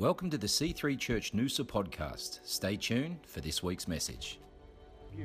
[0.00, 2.40] Welcome to the C3 Church Noosa podcast.
[2.42, 4.40] Stay tuned for this week's message.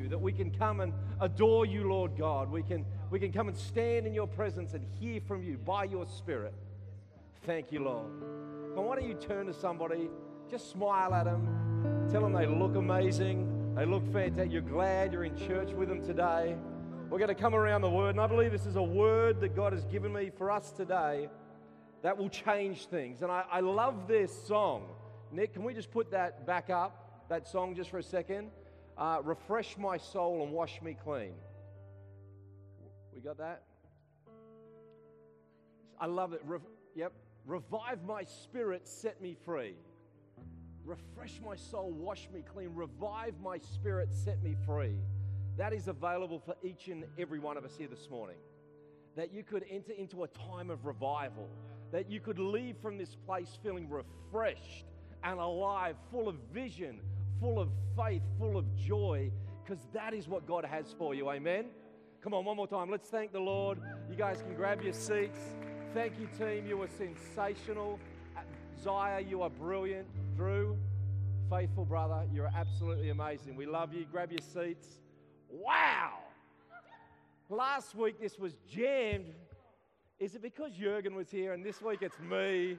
[0.09, 2.51] That we can come and adore you, Lord God.
[2.51, 5.85] We can, we can come and stand in your presence and hear from you by
[5.85, 6.53] your Spirit.
[7.45, 8.11] Thank you, Lord.
[8.75, 10.09] Now, why don't you turn to somebody,
[10.51, 14.51] just smile at them, tell them they look amazing, they look fantastic.
[14.51, 16.57] You're glad you're in church with them today.
[17.09, 19.55] We're going to come around the word, and I believe this is a word that
[19.55, 21.29] God has given me for us today
[22.05, 23.23] that will change things.
[23.23, 24.83] And I, I love this song.
[25.31, 28.51] Nick, can we just put that back up, that song, just for a second?
[28.95, 31.33] Uh, Refresh my soul and wash me clean.
[33.11, 33.63] We got that?
[35.99, 36.41] I love it.
[36.45, 36.59] Re-
[36.93, 37.11] yep.
[37.43, 39.73] Revive my spirit, set me free.
[40.85, 42.69] Refresh my soul, wash me clean.
[42.75, 44.99] Revive my spirit, set me free.
[45.57, 48.37] That is available for each and every one of us here this morning.
[49.15, 51.49] That you could enter into a time of revival
[51.95, 54.83] that you could leave from this place feeling refreshed
[55.23, 56.99] and alive, full of vision,
[57.39, 59.31] full of faith, full of joy,
[59.63, 61.29] because that is what God has for you.
[61.29, 61.67] Amen.
[62.19, 62.91] Come on, one more time.
[62.91, 63.79] Let's thank the Lord.
[64.09, 65.39] You guys can grab your seats.
[65.93, 66.67] Thank you, team.
[66.67, 67.97] You were sensational.
[68.35, 68.41] Uh,
[68.83, 70.05] Zaya, you are brilliant.
[70.35, 70.77] Drew,
[71.49, 73.55] faithful brother, you're absolutely amazing.
[73.55, 74.05] We love you.
[74.11, 74.99] Grab your seats.
[75.49, 76.11] Wow!
[77.49, 79.33] Last week, this was jammed
[80.19, 82.77] is it because Jurgen was here and this week it's me?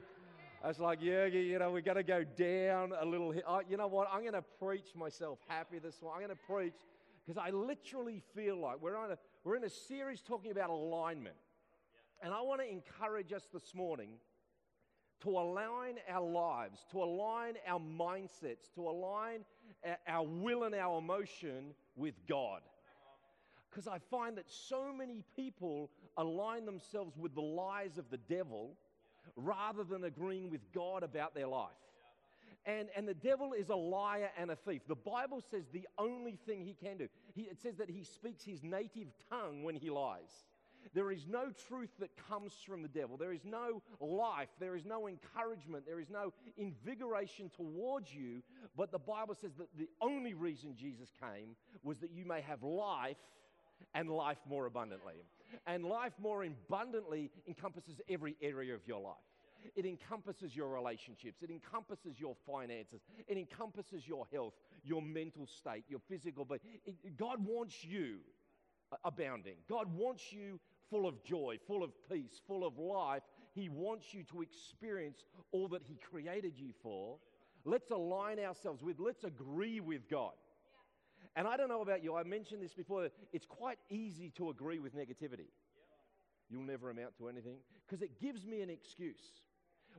[0.63, 3.33] I was like, Jurgen, you know, we're going to go down a little.
[3.47, 4.07] Oh, you know what?
[4.11, 6.23] I'm going to preach myself happy this morning.
[6.23, 6.73] I'm going to preach
[7.25, 11.35] because I literally feel like we're, on a, we're in a series talking about alignment.
[12.23, 14.09] And I want to encourage us this morning
[15.21, 19.45] to align our lives, to align our mindsets, to align
[20.07, 22.61] our will and our emotion with God.
[23.69, 28.75] Because I find that so many people align themselves with the lies of the devil
[29.35, 31.71] rather than agreeing with God about their life.
[32.65, 34.81] And, and the devil is a liar and a thief.
[34.87, 38.43] The Bible says the only thing he can do, he, it says that he speaks
[38.43, 40.45] his native tongue when he lies.
[40.93, 43.17] There is no truth that comes from the devil.
[43.17, 44.49] There is no life.
[44.59, 45.85] There is no encouragement.
[45.85, 48.41] There is no invigoration towards you.
[48.75, 52.63] But the Bible says that the only reason Jesus came was that you may have
[52.63, 53.17] life
[53.93, 55.15] and life more abundantly.
[55.65, 59.15] And life more abundantly encompasses every area of your life.
[59.75, 61.41] It encompasses your relationships.
[61.41, 63.01] It encompasses your finances.
[63.27, 66.45] It encompasses your health, your mental state, your physical.
[66.45, 66.61] But
[67.17, 68.17] God wants you
[69.03, 69.55] abounding.
[69.67, 70.59] God wants you
[70.89, 73.23] full of joy, full of peace, full of life.
[73.53, 77.17] He wants you to experience all that He created you for.
[77.65, 80.33] Let's align ourselves with, let's agree with God.
[81.37, 84.79] And I don't know about you, I mentioned this before, it's quite easy to agree
[84.79, 85.51] with negativity.
[86.49, 89.43] You'll never amount to anything because it gives me an excuse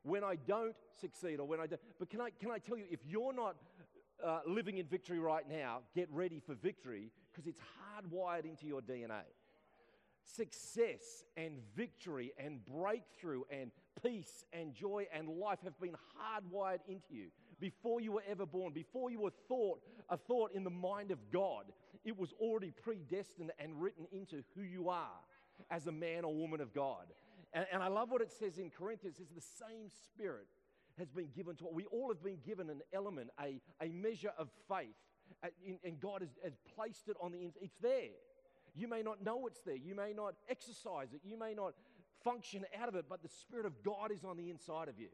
[0.02, 1.80] when I don't succeed or when I don't.
[2.00, 3.54] But can I, can I tell you, if you're not
[4.24, 8.80] uh, living in victory right now, get ready for victory because it's hardwired into your
[8.80, 9.22] DNA.
[10.24, 13.70] Success and victory and breakthrough and
[14.02, 17.28] peace and joy and life have been hardwired into you
[17.60, 21.18] before you were ever born, before you were thought a thought in the mind of
[21.32, 21.64] God.
[22.04, 25.20] It was already predestined and written into who you are
[25.70, 27.06] as a man or woman of God.
[27.52, 29.18] And, and I love what it says in Corinthians.
[29.20, 30.46] It's the same spirit
[30.98, 31.70] has been given to us.
[31.72, 34.96] We all have been given an element, a, a measure of faith.
[35.84, 37.62] and God has, has placed it on the inside.
[37.62, 38.16] It's there.
[38.74, 39.76] You may not know it's there.
[39.76, 41.20] You may not exercise it.
[41.24, 41.74] You may not
[42.24, 45.08] function out of it, but the Spirit of God is on the inside of you.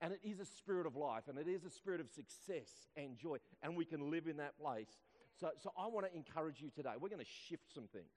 [0.00, 3.16] And it is a spirit of life, and it is a spirit of success and
[3.16, 4.96] joy, and we can live in that place.
[5.40, 6.92] So, so I want to encourage you today.
[7.00, 8.12] We're going to shift some things.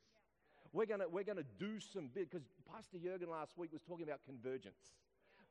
[0.73, 3.81] We're going to, we're going to do some bit, because Pastor Jurgen last week was
[3.81, 4.93] talking about convergence.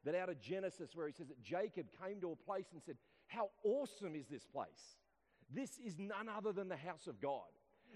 [0.04, 2.96] That out of Genesis, where he says that Jacob came to a place and said,
[3.26, 4.96] How awesome is this place?
[5.52, 7.50] This is none other than the house of God.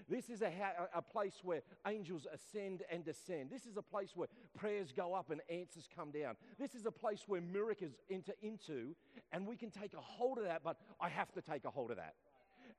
[0.09, 3.49] This is a, ha- a place where angels ascend and descend.
[3.49, 6.35] This is a place where prayers go up and answers come down.
[6.59, 8.95] This is a place where miracles enter into,
[9.31, 11.91] and we can take a hold of that, but I have to take a hold
[11.91, 12.15] of that.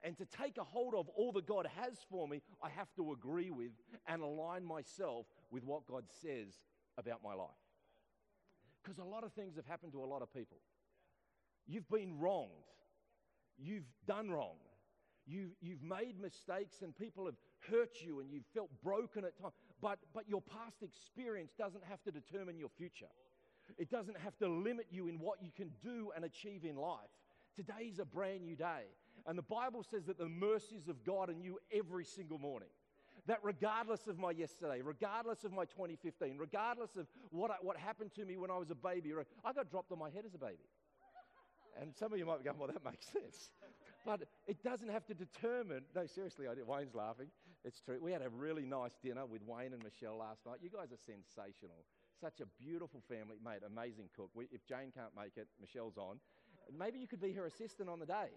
[0.02, 3.12] And to take a hold of all that God has for me, I have to
[3.12, 3.72] agree with
[4.06, 6.54] and align myself with what God says
[6.98, 7.48] about my life.
[8.82, 10.58] Because a lot of things have happened to a lot of people.
[11.66, 12.50] You've been wronged,
[13.58, 14.56] you've done wrong,
[15.26, 17.34] you, you've made mistakes and people have
[17.70, 19.54] hurt you and you've felt broken at times.
[19.80, 23.06] But, but your past experience doesn't have to determine your future.
[23.78, 27.10] It doesn't have to limit you in what you can do and achieve in life.
[27.56, 28.84] Today is a brand new day.
[29.26, 32.68] And the Bible says that the mercies of God are new every single morning.
[33.26, 38.12] That regardless of my yesterday, regardless of my 2015, regardless of what, I, what happened
[38.14, 39.12] to me when I was a baby,
[39.44, 40.62] I got dropped on my head as a baby.
[41.80, 43.50] And some of you might be going, well, that makes sense.
[44.06, 45.82] But it doesn't have to determine.
[45.92, 46.64] No, seriously, I did.
[46.64, 47.26] Wayne's laughing.
[47.64, 47.98] It's true.
[48.00, 50.62] We had a really nice dinner with Wayne and Michelle last night.
[50.62, 51.82] You guys are sensational.
[52.20, 53.42] Such a beautiful family.
[53.42, 54.30] Mate, amazing cook.
[54.32, 56.22] We, if Jane can't make it, Michelle's on.
[56.70, 58.30] Maybe you could be her assistant on the day.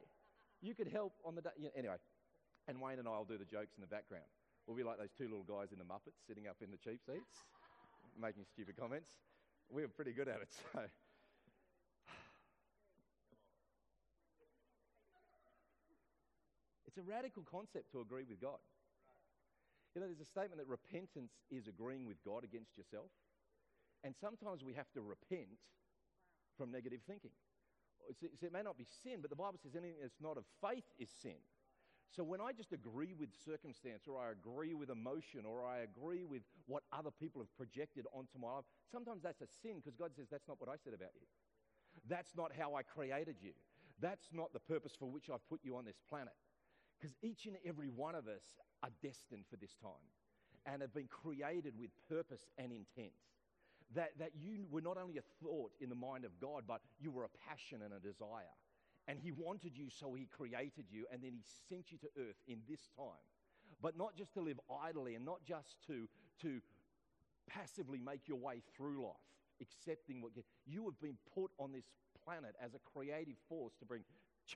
[0.59, 1.53] You could help on the day.
[1.55, 2.01] Yeah, anyway,
[2.67, 4.25] and Wayne and I will do the jokes in the background.
[4.65, 6.99] We'll be like those two little guys in the Muppets sitting up in the cheap
[7.05, 7.45] seats,
[8.19, 9.09] making stupid comments.
[9.69, 10.81] We were pretty good at it, so.
[16.89, 18.57] It's a radical concept to agree with God.
[19.93, 23.13] You know, there's a statement that repentance is agreeing with God against yourself.
[24.03, 25.61] And sometimes we have to repent
[26.57, 27.29] from negative thinking.
[28.09, 31.13] it may not be sin, but the Bible says anything that's not of faith is
[31.13, 31.37] sin.
[32.09, 36.25] So when I just agree with circumstance or I agree with emotion or I agree
[36.25, 40.17] with what other people have projected onto my life, sometimes that's a sin because God
[40.17, 41.29] says that's not what I said about you.
[42.09, 43.53] That's not how I created you.
[44.01, 46.33] That's not the purpose for which I've put you on this planet.
[46.99, 48.43] Because each and every one of us
[48.83, 49.91] are destined for this time
[50.65, 53.13] and have been created with purpose and intent.
[53.95, 57.09] That, that you were not only a thought in the mind of God, but you
[57.09, 58.53] were a passion and a desire.
[59.07, 62.37] And He wanted you, so He created you, and then He sent you to earth
[62.47, 63.25] in this time.
[63.81, 66.07] But not just to live idly and not just to,
[66.41, 66.59] to
[67.47, 69.15] passively make your way through life,
[69.61, 70.33] accepting what
[70.65, 71.85] you, have been put on this
[72.23, 74.03] planet as a creative force to bring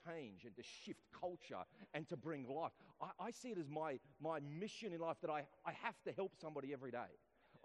[0.06, 2.72] change and to shift culture and to bring life.
[3.00, 6.12] I, I, see it as my, my mission in life that I, I have to
[6.12, 7.12] help somebody every day.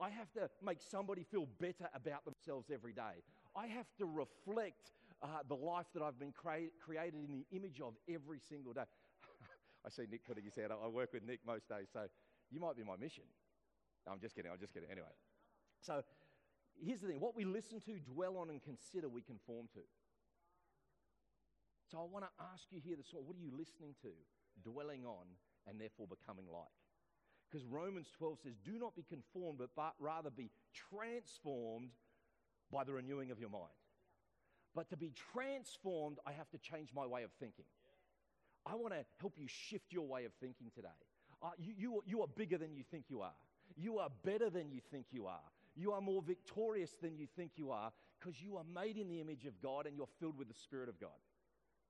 [0.01, 3.23] I have to make somebody feel better about themselves every day.
[3.55, 4.91] I have to reflect
[5.21, 8.87] uh, the life that I've been crea- created in the image of every single day.
[9.85, 10.81] I see Nick putting his hand up.
[10.83, 12.01] I work with Nick most days, so
[12.49, 13.25] you might be my mission.
[14.05, 14.51] No, I'm just kidding.
[14.51, 14.89] I'm just kidding.
[14.89, 15.07] Anyway,
[15.81, 16.01] so
[16.81, 19.81] here's the thing what we listen to, dwell on, and consider, we conform to.
[21.89, 24.13] So I want to ask you here this morning what are you listening to,
[24.63, 25.25] dwelling on,
[25.67, 26.69] and therefore becoming like?
[27.49, 30.51] Because Romans 12 says, Do not be conformed, but, rather be
[30.91, 31.89] transformed
[32.71, 33.73] by the renewing of your mind.
[34.75, 37.65] But to be transformed, I have to change my way of thinking.
[38.67, 40.89] I want to help you shift your way of thinking today.
[41.41, 43.33] Uh, you, you, you are bigger than you think you are.
[43.75, 45.41] You are better than you think you are.
[45.75, 49.21] You are more victorious than you think you are because you are made in the
[49.21, 51.17] image of God and you're filled with the Spirit of God.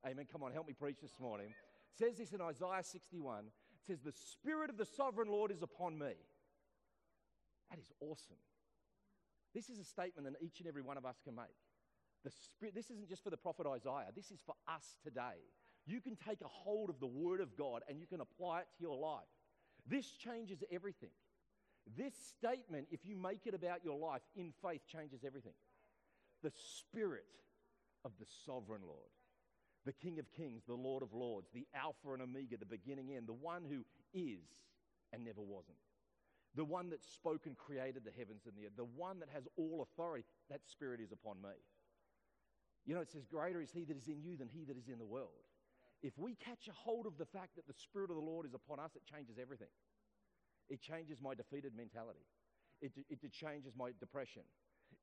[0.05, 0.25] Amen.
[0.31, 1.47] Come on, help me preach this morning.
[1.47, 3.45] It says this in Isaiah 61.
[3.45, 6.13] It says, The Spirit of the sovereign Lord is upon me.
[7.69, 8.37] That is awesome.
[9.53, 11.45] This is a statement that each and every one of us can make.
[12.23, 15.39] The Spirit, this isn't just for the prophet Isaiah, this is for us today.
[15.85, 18.67] You can take a hold of the Word of God and you can apply it
[18.77, 19.27] to your life.
[19.87, 21.09] This changes everything.
[21.97, 25.53] This statement, if you make it about your life in faith, changes everything.
[26.43, 27.25] The Spirit
[28.05, 29.09] of the sovereign Lord,
[29.89, 33.25] the King of Kings, the Lord of Lords, the Alpha and Omega, the beginning end,
[33.25, 33.81] the one who
[34.13, 34.45] is
[35.11, 35.81] and never wasn't,
[36.53, 39.47] the one that spoke and created the heavens and the earth, the one that has
[39.57, 41.57] all authority, that Spirit is upon me.
[42.85, 44.89] You know, it says, Greater is he that is in you than he that is
[44.89, 45.41] in the world.
[46.03, 48.53] If we catch a hold of the fact that the Spirit of the Lord is
[48.53, 49.73] upon us, it changes everything.
[50.69, 52.29] It changes my defeated mentality,
[52.79, 54.43] it, it, it changes my depression.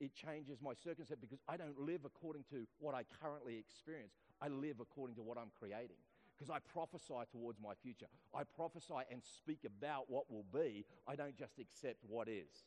[0.01, 4.13] It changes my circumstance because I don't live according to what I currently experience.
[4.43, 5.97] I live according to what I'm creating
[6.37, 8.07] because I prophesy towards my future.
[8.35, 10.85] I prophesy and speak about what will be.
[11.09, 12.67] I don't just accept what is.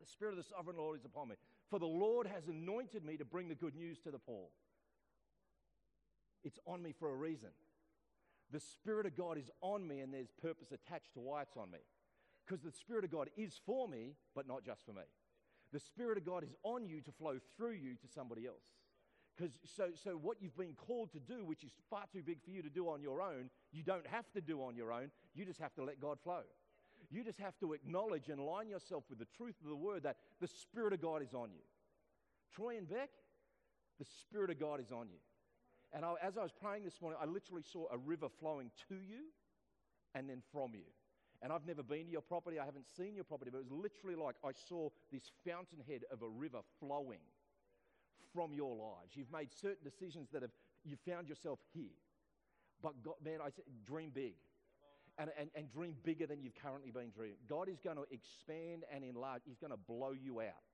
[0.00, 1.36] The Spirit of the Sovereign Lord is upon me.
[1.68, 4.48] For the Lord has anointed me to bring the good news to the poor.
[6.42, 7.50] It's on me for a reason.
[8.50, 11.70] The Spirit of God is on me, and there's purpose attached to why it's on
[11.70, 11.78] me.
[12.44, 15.02] Because the Spirit of God is for me, but not just for me.
[15.72, 18.64] The Spirit of God is on you to flow through you to somebody else.
[19.36, 22.50] Because so, so what you've been called to do, which is far too big for
[22.50, 25.10] you to do on your own, you don't have to do on your own.
[25.34, 26.42] You just have to let God flow.
[27.10, 30.16] You just have to acknowledge and align yourself with the truth of the word that
[30.40, 31.62] the Spirit of God is on you.
[32.54, 33.10] Troy and Beck,
[33.98, 35.18] the Spirit of God is on you.
[35.92, 38.94] And I, as I was praying this morning, I literally saw a river flowing to
[38.94, 39.30] you
[40.14, 40.86] and then from you.
[41.42, 43.72] And I've never been to your property, I haven't seen your property, but it was
[43.72, 47.24] literally like I saw this fountainhead of a river flowing
[48.34, 49.16] from your lives.
[49.16, 50.50] You've made certain decisions that have
[50.84, 51.96] you found yourself here.
[52.82, 54.34] But God, man, I say, dream big.
[55.18, 57.36] And, and, and dream bigger than you've currently been dreaming.
[57.48, 59.42] God is going to expand and enlarge.
[59.44, 60.64] He's going to blow you out.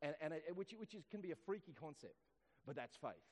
[0.00, 2.16] And, and it, which, which is, can be a freaky concept,
[2.66, 3.22] but that's faith.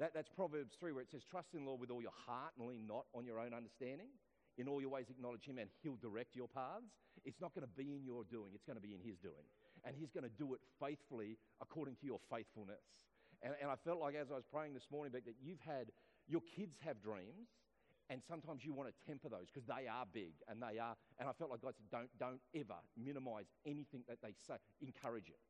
[0.00, 2.52] That, that's Proverbs 3, where it says, Trust in the Lord with all your heart
[2.58, 4.08] and lean not on your own understanding.
[4.58, 6.88] In all your ways, acknowledge Him, and He'll direct your paths.
[7.24, 9.46] It's not going to be in your doing, it's going to be in His doing.
[9.84, 12.82] And He's going to do it faithfully according to your faithfulness.
[13.42, 15.92] And, and I felt like as I was praying this morning, Beck, that you've had,
[16.26, 17.52] your kids have dreams,
[18.08, 21.28] and sometimes you want to temper those because they are big and they are, and
[21.28, 25.42] I felt like God said, don't, don't ever minimize anything that they say, encourage it.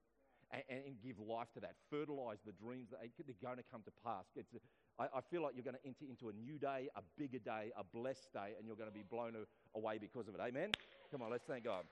[0.46, 1.74] And, and give life to that.
[1.90, 4.30] Fertilize the dreams that they're going to come to pass.
[4.38, 4.54] It's,
[4.98, 7.72] I, I feel like you're going to enter into a new day, a bigger day,
[7.76, 9.34] a blessed day, and you're going to be blown
[9.74, 10.40] away because of it.
[10.40, 10.70] Amen?
[11.10, 11.84] Come on, let's thank God.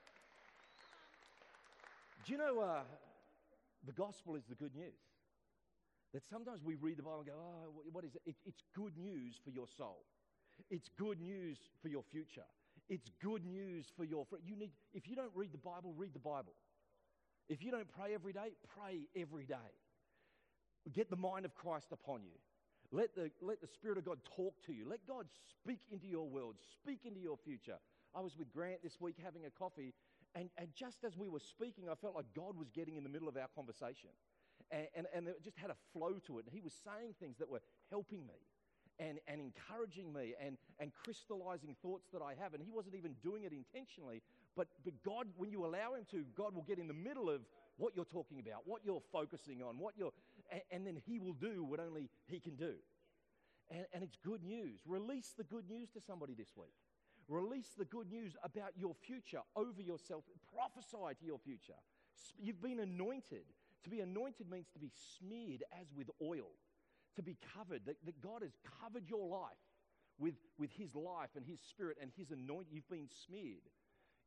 [2.25, 2.81] Do you know uh,
[3.85, 4.97] the gospel is the good news?
[6.13, 8.21] That sometimes we read the Bible and go, oh, what is it?
[8.25, 8.35] it?
[8.45, 10.05] It's good news for your soul.
[10.71, 12.47] It's good news for your future.
[12.89, 14.25] It's good news for your.
[14.45, 14.71] You need.
[14.93, 16.53] If you don't read the Bible, read the Bible.
[17.49, 19.55] If you don't pray every day, pray every day.
[20.93, 22.37] Get the mind of Christ upon you.
[22.95, 24.87] Let the, let the Spirit of God talk to you.
[24.87, 27.75] Let God speak into your world, speak into your future.
[28.15, 29.93] I was with Grant this week having a coffee,
[30.33, 33.09] and, and just as we were speaking, I felt like God was getting in the
[33.09, 34.11] middle of our conversation.
[34.71, 36.45] And, and, and it just had a flow to it.
[36.45, 37.59] And he was saying things that were
[37.91, 38.39] helping me
[38.97, 42.53] and, and encouraging me and, and crystallizing thoughts that I have.
[42.53, 44.21] And he wasn't even doing it intentionally.
[44.55, 47.41] But, but God, when you allow him to, God will get in the middle of
[47.77, 50.13] what you're talking about, what you're focusing on, what you're,
[50.71, 52.73] and, then he will do what only he can do.
[53.69, 54.81] And, and it's good news.
[54.85, 56.73] Release the good news to somebody this week.
[57.27, 60.23] Release the good news about your future over yourself.
[60.53, 61.79] Prophesy to your future.
[62.37, 63.45] You've been anointed.
[63.83, 66.49] To be anointed means to be smeared as with oil,
[67.15, 69.57] to be covered, that, that God has covered your life
[70.19, 72.73] with, with His life and His Spirit and His anointing.
[72.73, 73.65] You've been smeared.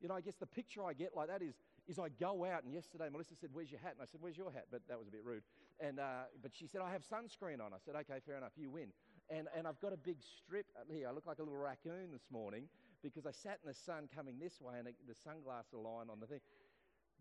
[0.01, 1.55] You know, I guess the picture I get like that is,
[1.89, 3.95] is I go out, and yesterday Melissa said, Where's your hat?
[3.99, 4.67] And I said, Where's your hat?
[4.71, 5.43] But that was a bit rude.
[5.81, 7.73] And, uh, but she said, I have sunscreen on.
[7.73, 8.89] I said, Okay, fair enough, you win.
[9.31, 11.09] And, and I've got a big strip here.
[11.09, 12.65] I look like a little raccoon this morning
[13.03, 16.19] because I sat in the sun coming this way, and the sunglasses are lying on
[16.21, 16.41] the thing.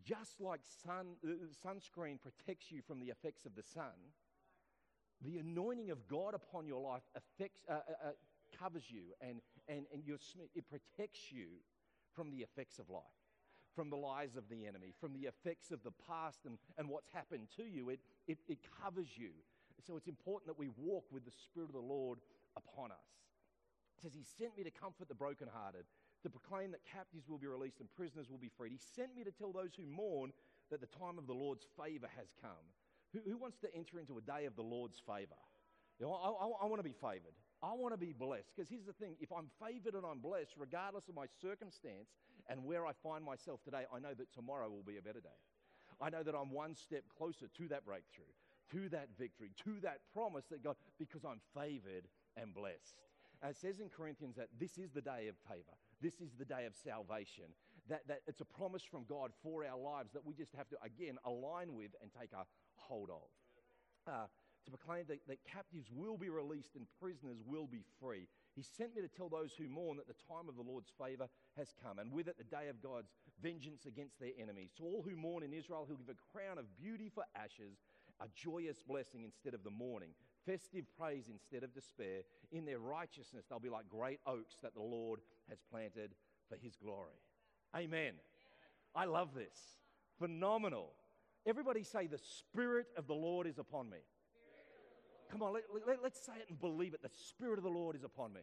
[0.04, 1.30] Just like sun, uh,
[1.66, 4.14] sunscreen protects you from the effects of the sun,
[5.22, 8.12] the anointing of God upon your life affects, uh, uh, uh
[8.58, 10.04] covers you and, and, and
[10.56, 11.48] it protects you
[12.16, 13.04] from the effects of life,
[13.78, 17.14] from the lies of the enemy, from the effects of the past and, and what's
[17.14, 17.90] happened to you.
[17.90, 19.30] It, it, it covers you.
[19.86, 22.18] So it's important that we walk with the Spirit of the Lord
[22.58, 23.14] upon us.
[23.96, 25.86] It says, He sent me to comfort the brokenhearted
[26.24, 28.72] to proclaim that captives will be released and prisoners will be freed.
[28.72, 30.34] He sent me to tell those who mourn
[30.72, 32.66] that the time of the Lord's favor has come.
[33.14, 35.38] Who, who wants to enter into a day of the Lord's favor?
[36.00, 37.38] You know, I, I, I want to be favored.
[37.62, 38.50] I want to be blessed.
[38.56, 42.10] Because here's the thing if I'm favored and I'm blessed, regardless of my circumstance
[42.50, 45.40] and where I find myself today, I know that tomorrow will be a better day.
[46.02, 48.32] I know that I'm one step closer to that breakthrough,
[48.72, 53.02] to that victory, to that promise that God, because I'm favored and blessed.
[53.44, 55.76] It says in Corinthians that this is the day of favor.
[56.02, 57.46] This is the day of salvation.
[57.90, 60.78] That, that it's a promise from God for our lives that we just have to,
[60.84, 64.12] again, align with and take a hold of.
[64.12, 64.28] Uh,
[64.66, 68.28] to proclaim that, that captives will be released and prisoners will be free.
[68.58, 71.30] He sent me to tell those who mourn that the time of the Lord's favor
[71.56, 74.72] has come, and with it the day of God's vengeance against their enemies.
[74.78, 77.78] To all who mourn in Israel, he'll give a crown of beauty for ashes,
[78.20, 80.10] a joyous blessing instead of the mourning,
[80.44, 82.24] festive praise instead of despair.
[82.52, 86.16] In their righteousness, they'll be like great oaks that the Lord has planted
[86.50, 87.22] for his glory.
[87.76, 88.14] Amen.
[88.96, 89.78] I love this.
[90.18, 90.94] Phenomenal.
[91.46, 94.00] Everybody say, The Spirit of the Lord is upon me.
[95.32, 97.02] Come on, let, let, let's say it and believe it.
[97.02, 98.42] The Spirit of the Lord is upon me.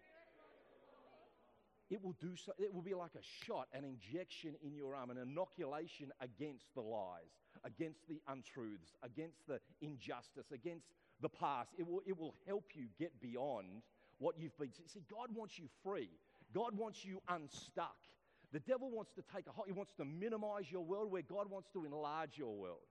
[1.91, 5.11] It will do so, it will be like a shot, an injection in your arm,
[5.11, 10.87] an inoculation against the lies, against the untruths, against the injustice, against
[11.21, 11.71] the past.
[11.79, 13.83] It will, it will help you get beyond
[14.19, 14.71] what you've been.
[14.87, 16.11] See, God wants you free,
[16.55, 17.97] God wants you unstuck.
[18.53, 21.51] The devil wants to take a hold, he wants to minimize your world where God
[21.51, 22.87] wants to enlarge your world.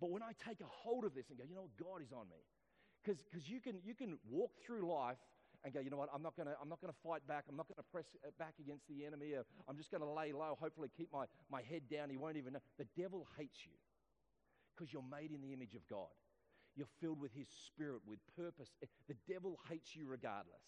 [0.00, 2.12] But when I take a hold of this and go, you know what, God is
[2.12, 2.36] on me.
[3.06, 5.18] Because you can, you can walk through life
[5.64, 7.44] and go, you know what, I'm not going to fight back.
[7.48, 9.34] I'm not going to press uh, back against the enemy.
[9.36, 12.10] Uh, I'm just going to lay low, hopefully keep my, my head down.
[12.10, 12.60] He won't even know.
[12.78, 13.72] The devil hates you
[14.74, 16.10] because you're made in the image of God.
[16.76, 18.70] You're filled with His Spirit, with purpose.
[18.82, 20.62] Eh, the devil hates you regardless.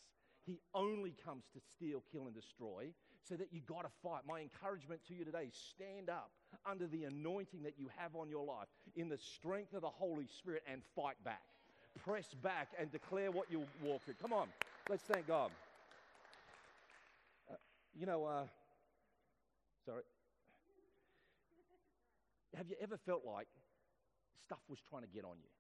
[0.45, 2.95] He only comes to steal, kill, and destroy,
[3.29, 4.23] so that you got to fight.
[4.27, 6.31] My encouragement to you today stand up
[6.65, 10.27] under the anointing that you have on your life in the strength of the Holy
[10.27, 11.43] Spirit and fight back.
[12.05, 14.15] Press back and declare what you walk through.
[14.23, 14.49] Come on,
[14.89, 15.51] let's thank God.
[17.51, 17.55] Uh,
[17.99, 18.45] you know, uh,
[19.85, 20.03] sorry.
[22.57, 23.49] Have you ever felt like
[24.45, 25.51] stuff was trying to get on you?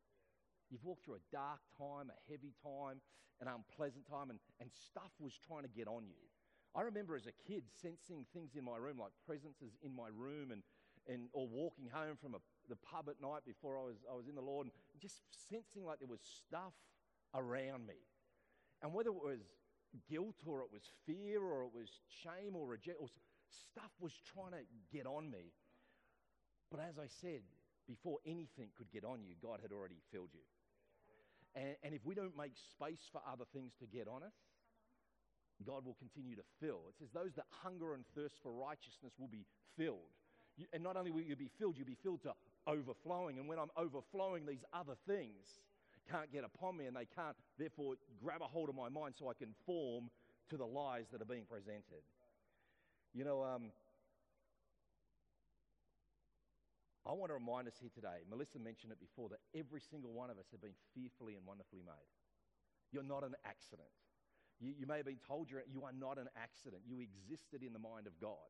[0.71, 3.01] You've walked through a dark time, a heavy time,
[3.41, 6.29] an unpleasant time, and, and stuff was trying to get on you.
[6.75, 10.53] I remember as a kid sensing things in my room, like presences in my room,
[10.53, 10.63] and,
[11.09, 14.29] and or walking home from a the pub at night before I was, I was
[14.29, 16.75] in the Lord and just sensing like there was stuff
[17.35, 17.99] around me.
[18.83, 19.41] And whether it was
[20.09, 21.89] guilt or it was fear or it was
[22.23, 23.09] shame or rejection, or
[23.49, 25.53] stuff was trying to get on me.
[26.71, 27.41] But as I said,
[27.89, 30.45] before anything could get on you, God had already filled you.
[31.55, 34.37] And, and if we don't make space for other things to get on us,
[35.67, 36.87] God will continue to fill.
[36.89, 39.47] It says, Those that hunger and thirst for righteousness will be
[39.77, 40.13] filled.
[40.57, 42.31] You, and not only will you be filled, you'll be filled to
[42.67, 43.39] overflowing.
[43.39, 45.61] And when I'm overflowing, these other things
[46.11, 49.29] can't get upon me and they can't, therefore, grab a hold of my mind so
[49.29, 50.11] I can form
[50.51, 52.03] to the lies that are being presented.
[53.13, 53.71] You know, um,
[57.07, 60.31] I want to remind us here today, Melissa mentioned it before, that every single one
[60.31, 62.13] of us have been fearfully and wonderfully made.
[62.93, 63.89] You're not an accident.
[64.61, 66.83] You, you may have been told you're, you are not an accident.
[66.87, 68.49] You existed in the mind of God.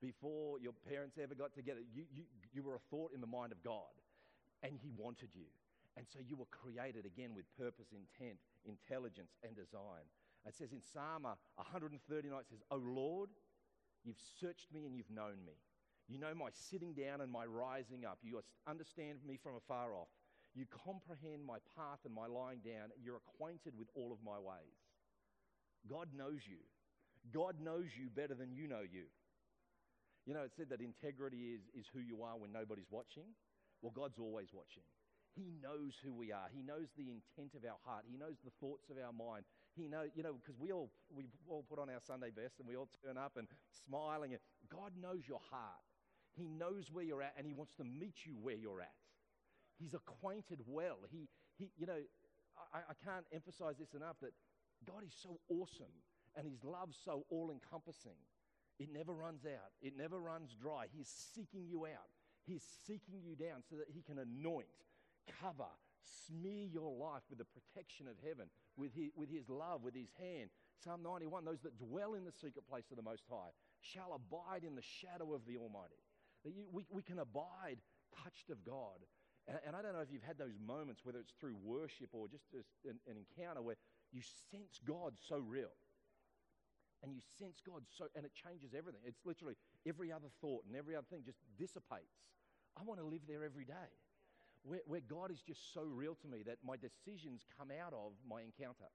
[0.00, 3.52] Before your parents ever got together, you, you, you were a thought in the mind
[3.52, 3.94] of God,
[4.62, 5.46] and He wanted you.
[5.96, 10.04] And so you were created again with purpose, intent, intelligence, and design.
[10.46, 13.30] It says in Psalm 139, it says, O Lord,
[14.04, 15.54] you've searched me and you've known me.
[16.08, 18.18] You know my sitting down and my rising up.
[18.22, 20.08] You understand me from afar off.
[20.54, 22.90] You comprehend my path and my lying down.
[23.02, 24.78] You're acquainted with all of my ways.
[25.88, 26.60] God knows you.
[27.32, 29.04] God knows you better than you know you.
[30.26, 33.28] You know, it said that integrity is, is who you are when nobody's watching.
[33.82, 34.82] Well, God's always watching.
[35.34, 36.46] He knows who we are.
[36.54, 38.04] He knows the intent of our heart.
[38.08, 39.44] He knows the thoughts of our mind.
[39.74, 42.68] He knows, you know, because we all we all put on our Sunday best and
[42.68, 43.48] we all turn up and
[43.84, 44.32] smiling.
[44.32, 44.40] And
[44.70, 45.82] God knows your heart.
[46.34, 48.94] He knows where you're at and he wants to meet you where you're at.
[49.76, 50.98] He's acquainted well.
[51.10, 51.28] He,
[51.58, 51.98] he you know,
[52.72, 54.32] I, I can't emphasize this enough that
[54.86, 55.92] God is so awesome
[56.36, 58.18] and his love so all encompassing.
[58.78, 60.86] It never runs out, it never runs dry.
[60.92, 62.10] He's seeking you out,
[62.46, 64.66] he's seeking you down so that he can anoint
[65.40, 65.70] cover,
[66.26, 70.10] smear your life with the protection of heaven, with his, with his love, with his
[70.18, 70.50] hand.
[70.82, 74.64] Psalm 91 Those that dwell in the secret place of the Most High shall abide
[74.64, 76.00] in the shadow of the Almighty.
[76.44, 77.78] That you, we, we can abide
[78.22, 79.00] touched of God.
[79.48, 82.28] And, and, I don't know if you've had those moments, whether it's through worship or
[82.28, 82.44] just
[82.84, 83.76] an, an encounter where
[84.12, 84.20] you
[84.50, 85.72] sense God so real.
[87.04, 89.04] And you sense God so, and it changes everything.
[89.04, 92.16] It's literally every other thought and every other thing just dissipates.
[92.80, 93.92] I want to live there every day
[94.64, 98.16] where, where God is just so real to me that my decisions come out of
[98.24, 98.88] my encounter,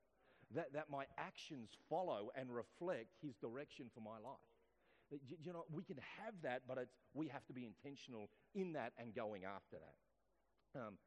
[0.55, 4.41] that, that my actions follow and reflect His direction for my life.
[5.41, 8.93] You know, we can have that, but it's, we have to be intentional in that
[8.97, 10.79] and going after that.
[10.79, 10.97] Um,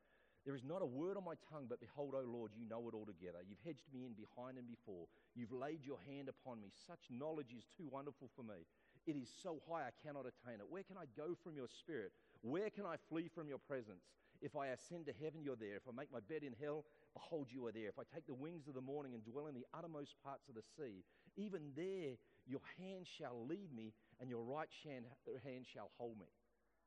[0.44, 2.94] there is not a word on my tongue, but behold, O Lord, you know it
[2.94, 3.38] altogether.
[3.46, 5.06] You've hedged me in behind and before.
[5.34, 6.72] You've laid your hand upon me.
[6.86, 8.66] Such knowledge is too wonderful for me.
[9.06, 10.66] It is so high I cannot attain it.
[10.68, 12.12] Where can I go from your spirit?
[12.42, 14.02] Where can I flee from your presence?
[14.42, 15.78] If I ascend to heaven, you're there.
[15.78, 17.86] If I make my bed in hell, behold, you are there.
[17.88, 20.56] If I take the wings of the morning and dwell in the uttermost parts of
[20.56, 21.04] the sea,
[21.36, 25.06] even there your hand shall lead me, and your right hand,
[25.44, 26.26] hand shall hold me.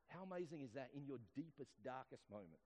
[0.08, 2.60] How amazing is that in your deepest, darkest moment?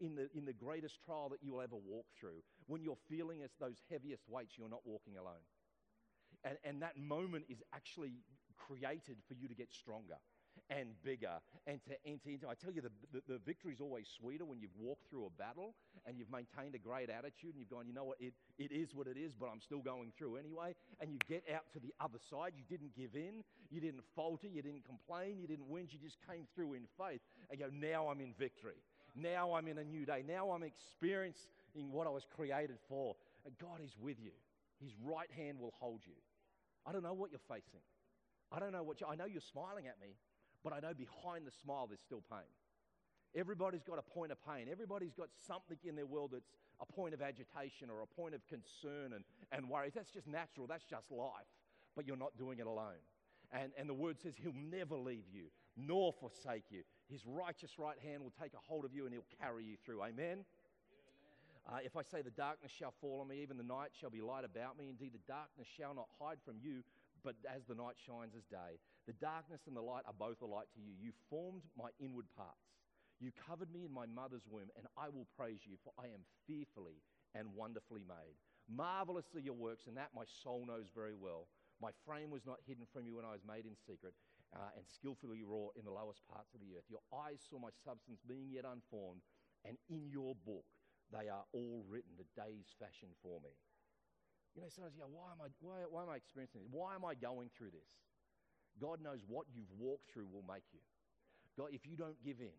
[0.00, 3.42] In the, in the greatest trial that you will ever walk through, when you're feeling
[3.42, 5.44] as those heaviest weights, you're not walking alone.
[6.44, 8.14] And, and that moment is actually
[8.56, 10.16] created for you to get stronger
[10.70, 12.48] and bigger and to enter into.
[12.48, 15.30] I tell you, the, the, the victory is always sweeter when you've walked through a
[15.30, 15.74] battle
[16.06, 18.94] and you've maintained a great attitude and you've gone, you know what, it, it is
[18.94, 20.74] what it is, but I'm still going through anyway.
[21.00, 22.52] And you get out to the other side.
[22.56, 26.18] You didn't give in, you didn't falter, you didn't complain, you didn't whinge, you just
[26.28, 28.82] came through in faith and go, now I'm in victory.
[29.14, 30.22] Now I'm in a new day.
[30.26, 31.48] Now I'm experiencing
[31.90, 33.16] what I was created for.
[33.60, 34.32] God is with you.
[34.80, 36.14] His right hand will hold you.
[36.86, 37.80] I don't know what you're facing.
[38.50, 40.16] I don't know what you, I know you're smiling at me,
[40.64, 42.48] but I know behind the smile there's still pain.
[43.34, 44.66] Everybody's got a point of pain.
[44.70, 48.46] Everybody's got something in their world that's a point of agitation or a point of
[48.46, 49.90] concern and, and worry.
[49.94, 50.66] That's just natural.
[50.66, 51.48] That's just life.
[51.96, 53.00] But you're not doing it alone.
[53.52, 55.44] And, and the word says he'll never leave you
[55.76, 56.82] nor forsake you.
[57.12, 60.00] His righteous right hand will take a hold of you and he'll carry you through.
[60.00, 60.48] Amen?
[61.68, 64.24] Uh, if I say the darkness shall fall on me, even the night shall be
[64.24, 64.88] light about me.
[64.88, 66.80] Indeed, the darkness shall not hide from you,
[67.22, 68.80] but as the night shines as day.
[69.06, 70.96] The darkness and the light are both alike to you.
[70.96, 72.72] You formed my inward parts.
[73.20, 76.24] You covered me in my mother's womb, and I will praise you, for I am
[76.48, 76.98] fearfully
[77.36, 78.34] and wonderfully made.
[78.66, 81.46] Marvelous are your works, and that my soul knows very well.
[81.78, 84.14] My frame was not hidden from you when I was made in secret,
[84.52, 86.84] uh, and skillfully wrought in the lowest parts of the earth.
[86.92, 89.24] Your eyes saw my substance being yet unformed,
[89.64, 90.68] and in your book
[91.12, 93.52] they are all written, the days fashioned for me.
[94.52, 96.72] You know, sometimes you go, why am I, why, why am I experiencing this?
[96.72, 97.88] Why am I going through this?
[98.80, 100.80] God knows what you've walked through will make you.
[101.56, 102.56] God, if you don't give in,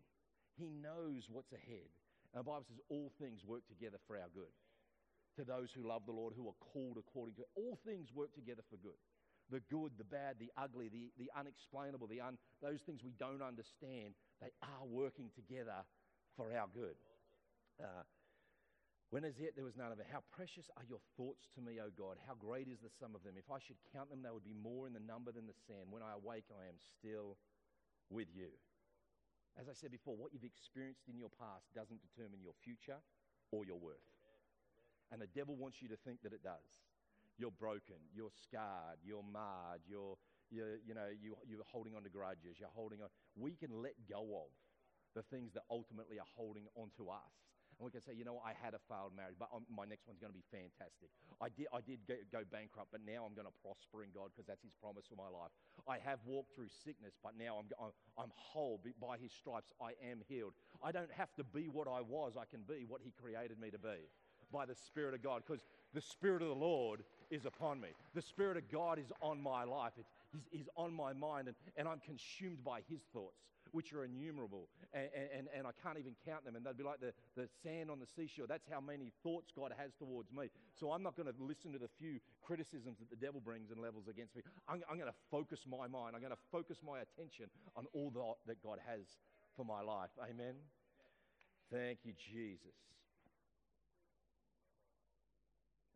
[0.54, 1.90] He knows what's ahead.
[2.34, 4.50] And the Bible says all things work together for our good.
[5.38, 8.62] To those who love the Lord, who are called according to all things work together
[8.70, 8.98] for good.
[9.50, 13.42] The good, the bad, the ugly, the, the unexplainable, the un, those things we don't
[13.42, 15.84] understand, they are working together
[16.36, 16.96] for our good.
[17.78, 18.02] Uh,
[19.14, 20.10] when as yet there was none of it.
[20.10, 22.18] How precious are your thoughts to me, O God?
[22.26, 23.38] How great is the sum of them?
[23.38, 25.86] If I should count them, they would be more in the number than the sand.
[25.94, 27.38] When I awake, I am still
[28.10, 28.50] with you.
[29.54, 32.98] As I said before, what you've experienced in your past doesn't determine your future
[33.54, 34.02] or your worth.
[35.14, 36.66] And the devil wants you to think that it does.
[37.38, 40.16] You're broken, you're scarred, you're marred, you're,
[40.50, 43.08] you're, you know, you, you're holding on to grudges, you're holding on.
[43.34, 44.50] We can let go of
[45.14, 47.44] the things that ultimately are holding onto us
[47.78, 50.06] and we can say, you know, I had a failed marriage, but I'm, my next
[50.06, 51.10] one's going to be fantastic.
[51.42, 54.30] I did, I did go, go bankrupt, but now I'm going to prosper in God
[54.30, 55.50] because that's His promise for my life.
[55.90, 58.78] I have walked through sickness, but now I'm, I'm, I'm whole.
[59.02, 60.54] By His stripes, I am healed.
[60.82, 62.38] I don't have to be what I was.
[62.38, 64.06] I can be what He created me to be
[64.52, 67.88] by the Spirit of God because the Spirit of the Lord is upon me.
[68.14, 69.92] The Spirit of God is on my life.
[69.98, 74.04] It's, he's, he's on my mind, and, and I'm consumed by His thoughts which are
[74.04, 77.48] innumerable, and, and, and I can't even count them, and they'd be like the, the
[77.64, 78.46] sand on the seashore.
[78.46, 80.46] That's how many thoughts God has towards me.
[80.78, 83.80] So I'm not going to listen to the few criticisms that the devil brings and
[83.82, 84.42] levels against me.
[84.68, 88.10] I'm, I'm going to focus my mind, I'm going to focus my attention on all
[88.14, 89.18] that, that God has
[89.56, 90.10] for my life.
[90.22, 90.54] Amen.
[91.72, 92.78] Thank you, Jesus.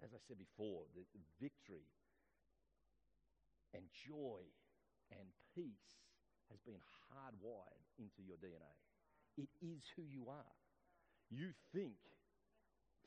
[0.02, 1.04] As I said before, the
[1.42, 1.90] victory
[3.74, 4.46] and joy
[5.10, 5.98] and peace
[6.50, 6.80] has been
[7.10, 8.74] hardwired into your DNA.
[9.36, 10.56] It is who you are.
[11.30, 11.98] You think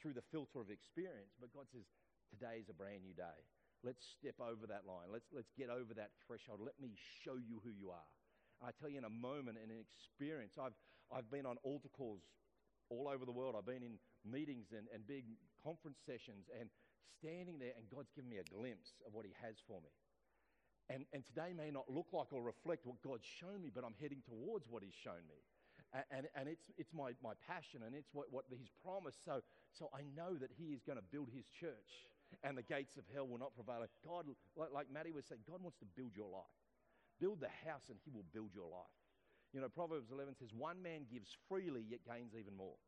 [0.02, 1.86] through the filter of experience, but God says,
[2.30, 3.40] today is a brand new day.
[3.84, 5.10] Let's step over that line.
[5.10, 6.62] Let's, let's get over that threshold.
[6.62, 6.94] Let me
[7.26, 8.10] show you who you are.
[8.62, 10.78] I tell you, in a moment, in an experience, I've,
[11.10, 12.22] I've been on altar calls
[12.94, 13.56] all over the world.
[13.58, 15.26] I've been in meetings and, and big
[15.64, 16.70] conference sessions and
[17.22, 19.94] standing there, and God's given me a glimpse of what He has for me.
[20.90, 23.96] And, and today may not look like or reflect what God's shown me, but I'm
[24.02, 25.40] heading towards what He's shown me.
[25.94, 29.24] And, and, and it's, it's my, my passion and it's what, what He's promised.
[29.24, 29.40] So,
[29.72, 32.10] so I know that He is going to build His church
[32.44, 33.84] and the gates of hell will not prevail.
[34.04, 36.58] God, like, like Maddie was saying, God wants to build your life.
[37.20, 38.96] Build the house and He will build your life.
[39.54, 42.80] You know, Proverbs 11 says, One man gives freely, yet gains even more.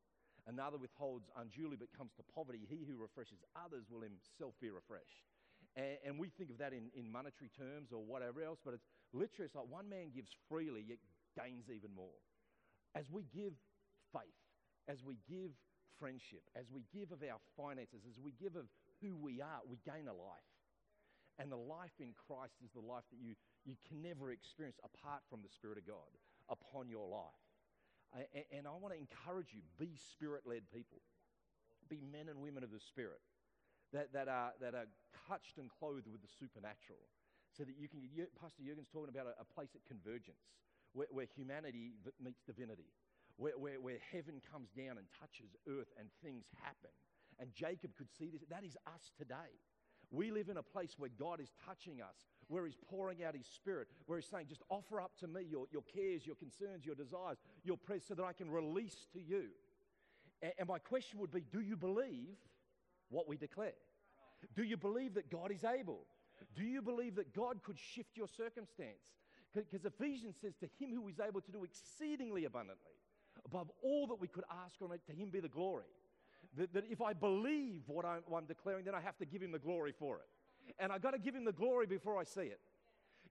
[0.48, 2.68] Another withholds unduly, but comes to poverty.
[2.68, 5.24] He who refreshes others will himself be refreshed.
[5.76, 8.86] And, and we think of that in, in monetary terms or whatever else, but it's
[9.14, 11.00] literally it's like one man gives freely, yet
[11.40, 12.20] gains even more.
[12.94, 13.56] As we give
[14.12, 14.38] faith,
[14.88, 15.56] as we give
[15.98, 18.68] friendship, as we give of our finances, as we give of
[19.02, 20.52] who we are, we gain a life.
[21.40, 23.34] And the life in Christ is the life that you,
[23.66, 26.12] you can never experience apart from the Spirit of God
[26.50, 27.43] upon your life.
[28.14, 31.02] And, I want to encourage you be spirit led people,
[31.90, 33.22] be men and women of the Spirit
[33.90, 34.86] that, that, are, that are
[35.26, 37.02] touched and clothed with the supernatural.
[37.58, 38.02] So that you can,
[38.42, 40.42] Pastor Jurgen's talking about a, a place at convergence
[40.94, 42.90] where, where humanity meets divinity,
[43.38, 46.94] where, where, where heaven comes down and touches earth and things happen.
[47.38, 48.42] And Jacob could see this.
[48.50, 49.58] That is us today.
[50.14, 53.48] We live in a place where God is touching us, where He's pouring out His
[53.48, 56.94] Spirit, where He's saying, just offer up to me your, your cares, your concerns, your
[56.94, 59.46] desires, your prayers, so that I can release to you.
[60.42, 62.36] And, my question would be do you believe
[63.10, 63.74] what we declare.
[64.56, 66.06] Do you believe that God is able?
[66.56, 69.00] Do you believe that God could shift your circumstance?
[69.54, 72.98] Because Ephesians says, To him who is able to do exceedingly abundantly,
[73.46, 75.86] above all that we could ask or make to him be the glory.
[76.58, 79.42] That, that if I believe what I'm, what I'm declaring, then I have to give
[79.42, 80.74] him the glory for it.
[80.80, 82.60] And I've got to give him the glory before I see it.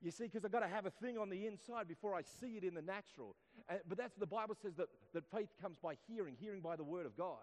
[0.02, 2.56] You see, because I've got to have a thing on the inside before I see
[2.56, 3.36] it in the natural.
[3.70, 6.82] Uh, but that's the Bible says that, that faith comes by hearing, hearing by the
[6.82, 7.38] word of God.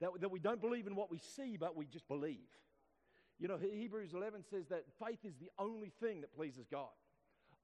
[0.00, 2.48] That, that we don't believe in what we see, but we just believe.
[3.38, 6.90] You know, Hebrews 11 says that faith is the only thing that pleases God.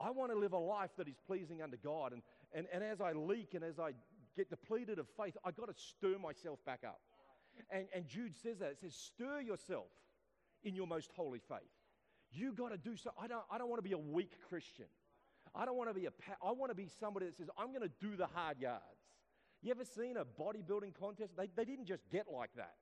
[0.01, 2.12] I want to live a life that is pleasing unto God.
[2.12, 2.22] And,
[2.55, 3.90] and, and as I leak and as I
[4.37, 7.01] get depleted of faith, I've got to stir myself back up.
[7.70, 8.70] And, and Jude says that.
[8.70, 9.88] It says, stir yourself
[10.62, 11.78] in your most holy faith.
[12.31, 13.11] You got to do so.
[13.21, 14.87] I don't, I don't want to be a weak Christian.
[15.55, 16.11] I don't want to be a,
[16.43, 18.83] I want to be somebody that says, I'm going to do the hard yards.
[19.62, 21.37] You ever seen a bodybuilding contest?
[21.37, 22.75] They, they didn't just get like that.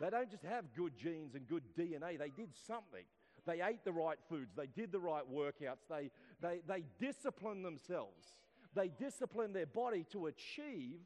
[0.00, 3.04] They don't just have good genes and good DNA, they did something.
[3.46, 6.10] They ate the right foods, they did the right workouts, they,
[6.42, 8.26] they, they disciplined themselves.
[8.74, 10.98] They disciplined their body to achieve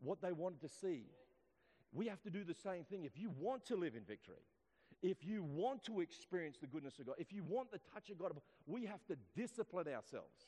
[0.00, 1.06] what they wanted to see.
[1.92, 3.04] We have to do the same thing.
[3.04, 4.44] If you want to live in victory,
[5.02, 8.18] if you want to experience the goodness of God, if you want the touch of
[8.18, 8.32] God,
[8.66, 10.46] we have to discipline ourselves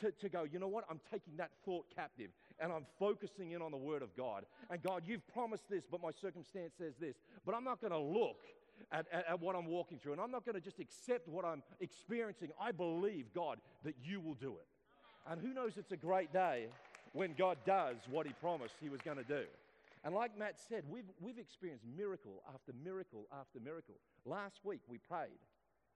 [0.00, 2.30] to, to go, you know what, I'm taking that thought captive
[2.60, 4.44] and I'm focusing in on the Word of God.
[4.70, 7.16] And God, you've promised this, but my circumstance says this.
[7.44, 8.36] But I'm not going to look
[8.92, 11.44] at, at, at, what I'm walking through, and I'm not going to just accept what
[11.44, 12.50] I'm experiencing.
[12.60, 14.66] I believe, God, that you will do it.
[15.30, 16.66] And who knows, it's a great day
[17.12, 19.44] when God does what He promised He was going to do.
[20.06, 23.96] And like Matt said, we've, we've experienced miracle after miracle after miracle.
[24.24, 25.42] Last week we prayed,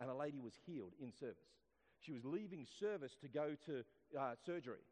[0.00, 1.46] and a lady was healed in service.
[2.00, 3.84] She was leaving service to go to
[4.18, 4.82] uh, surgery.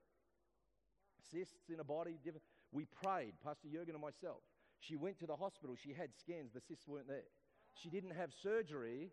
[1.32, 2.44] Cysts in her body, different.
[2.70, 4.38] We prayed, Pastor Jurgen and myself.
[4.78, 5.74] She went to the hospital.
[5.74, 6.52] She had scans.
[6.54, 7.26] The cysts weren't there.
[7.74, 9.10] She didn't have surgery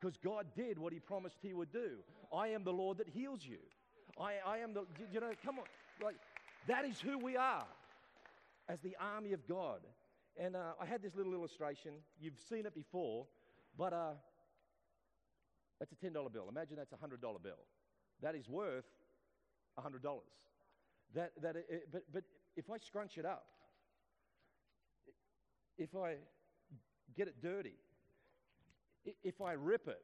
[0.00, 1.98] because God did what He promised He would do.
[2.34, 3.58] I am the Lord that heals you.
[4.20, 5.66] I, I am the, you know, come on.
[6.02, 6.16] Like,
[6.66, 7.64] that is who we are
[8.70, 9.80] as the army of God.
[10.38, 11.92] And uh, I had this little illustration.
[12.20, 13.26] You've seen it before,
[13.76, 14.12] but uh,
[15.78, 16.46] that's a $10 bill.
[16.48, 17.58] Imagine that's a $100 bill.
[18.22, 18.84] That is worth
[19.78, 20.00] $100.
[21.14, 22.22] That, that it, it, but, but
[22.56, 23.46] if I scrunch it up,
[25.76, 26.14] if I
[27.16, 27.74] get it dirty,
[29.24, 30.02] if I rip it,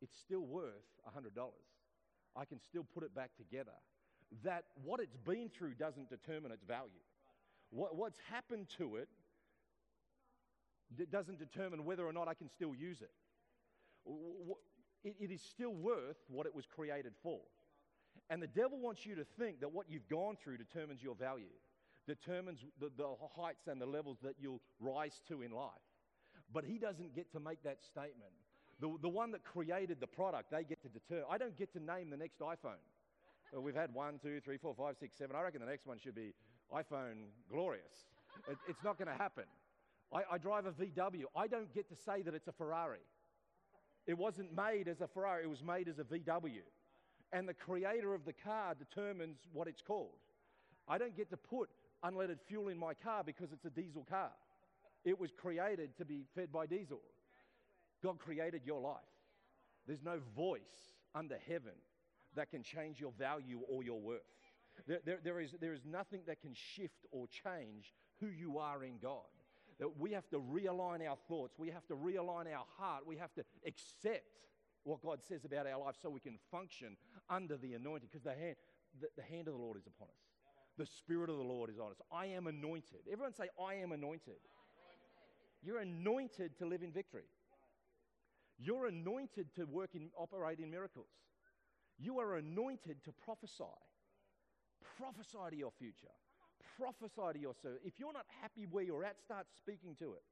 [0.00, 1.30] it's still worth $100.
[2.36, 3.72] I can still put it back together.
[4.44, 7.00] That what it's been through doesn't determine its value.
[7.70, 9.08] What, what's happened to it
[11.10, 13.10] doesn't determine whether or not I can still use it.
[15.04, 15.16] it.
[15.20, 17.40] It is still worth what it was created for.
[18.30, 21.52] And the devil wants you to think that what you've gone through determines your value,
[22.06, 25.70] determines the, the heights and the levels that you'll rise to in life.
[26.52, 28.32] But he doesn't get to make that statement.
[28.80, 31.24] The, the one that created the product, they get to deter.
[31.30, 32.82] I don't get to name the next iPhone.
[33.52, 35.36] Well, we've had one, two, three, four, five, six, seven.
[35.36, 36.34] I reckon the next one should be
[36.74, 38.08] iPhone glorious.
[38.48, 39.44] It, it's not going to happen.
[40.12, 41.24] I, I drive a VW.
[41.34, 43.00] I don't get to say that it's a Ferrari.
[44.06, 46.62] It wasn't made as a Ferrari, it was made as a VW.
[47.32, 50.20] And the creator of the car determines what it's called.
[50.88, 51.68] I don't get to put
[52.04, 54.30] unleaded fuel in my car because it's a diesel car.
[55.04, 57.00] It was created to be fed by diesel.
[58.02, 59.00] God created your life.
[59.86, 61.72] There's no voice under heaven
[62.36, 64.20] that can change your value or your worth.
[64.86, 68.84] There, there, there, is, there is nothing that can shift or change who you are
[68.84, 69.22] in God.
[69.78, 73.34] That we have to realign our thoughts, we have to realign our heart, we have
[73.34, 74.24] to accept
[74.84, 76.96] what God says about our life so we can function
[77.28, 78.56] under the anointing because the hand,
[79.00, 80.14] the, the hand of the Lord is upon us.
[80.78, 82.00] The Spirit of the Lord is on us.
[82.12, 83.00] I am anointed.
[83.10, 84.36] Everyone say, I am anointed.
[85.62, 87.24] You're anointed to live in victory.
[88.58, 91.08] You're anointed to work in, operate in miracles.
[91.98, 93.64] You are anointed to prophesy.
[94.98, 96.14] Prophesy to your future.
[96.78, 97.80] Prophesy to your service.
[97.84, 100.22] If you're not happy where you're at, start speaking to it.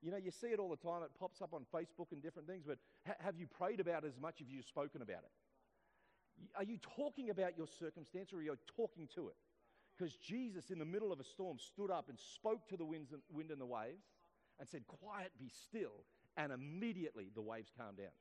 [0.00, 1.02] You know, you see it all the time.
[1.02, 4.08] It pops up on Facebook and different things, but ha- have you prayed about it
[4.08, 5.32] as much as you've spoken about it?
[6.56, 9.34] Are you talking about your circumstance or are you talking to it?
[9.96, 13.10] Because Jesus, in the middle of a storm, stood up and spoke to the winds
[13.12, 14.06] and, wind and the waves
[14.60, 16.04] and said, Quiet, be still.
[16.36, 18.14] And immediately the waves calmed down.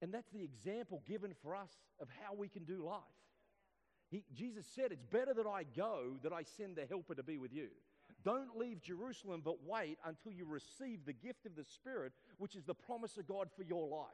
[0.00, 3.02] And that's the example given for us of how we can do life.
[4.14, 7.36] He, Jesus said, It's better that I go, that I send the helper to be
[7.36, 7.66] with you.
[8.24, 12.62] Don't leave Jerusalem, but wait until you receive the gift of the Spirit, which is
[12.62, 14.06] the promise of God for your life.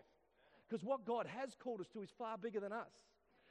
[0.66, 2.92] Because what God has called us to is far bigger than us.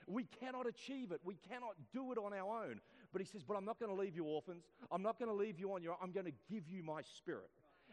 [0.08, 1.22] We cannot achieve it.
[1.24, 2.82] We cannot do it on our own.
[3.14, 4.64] But he says, But I'm not going to leave you orphans.
[4.92, 6.00] I'm not going to leave you on your own.
[6.02, 7.52] I'm going to give you my spirit.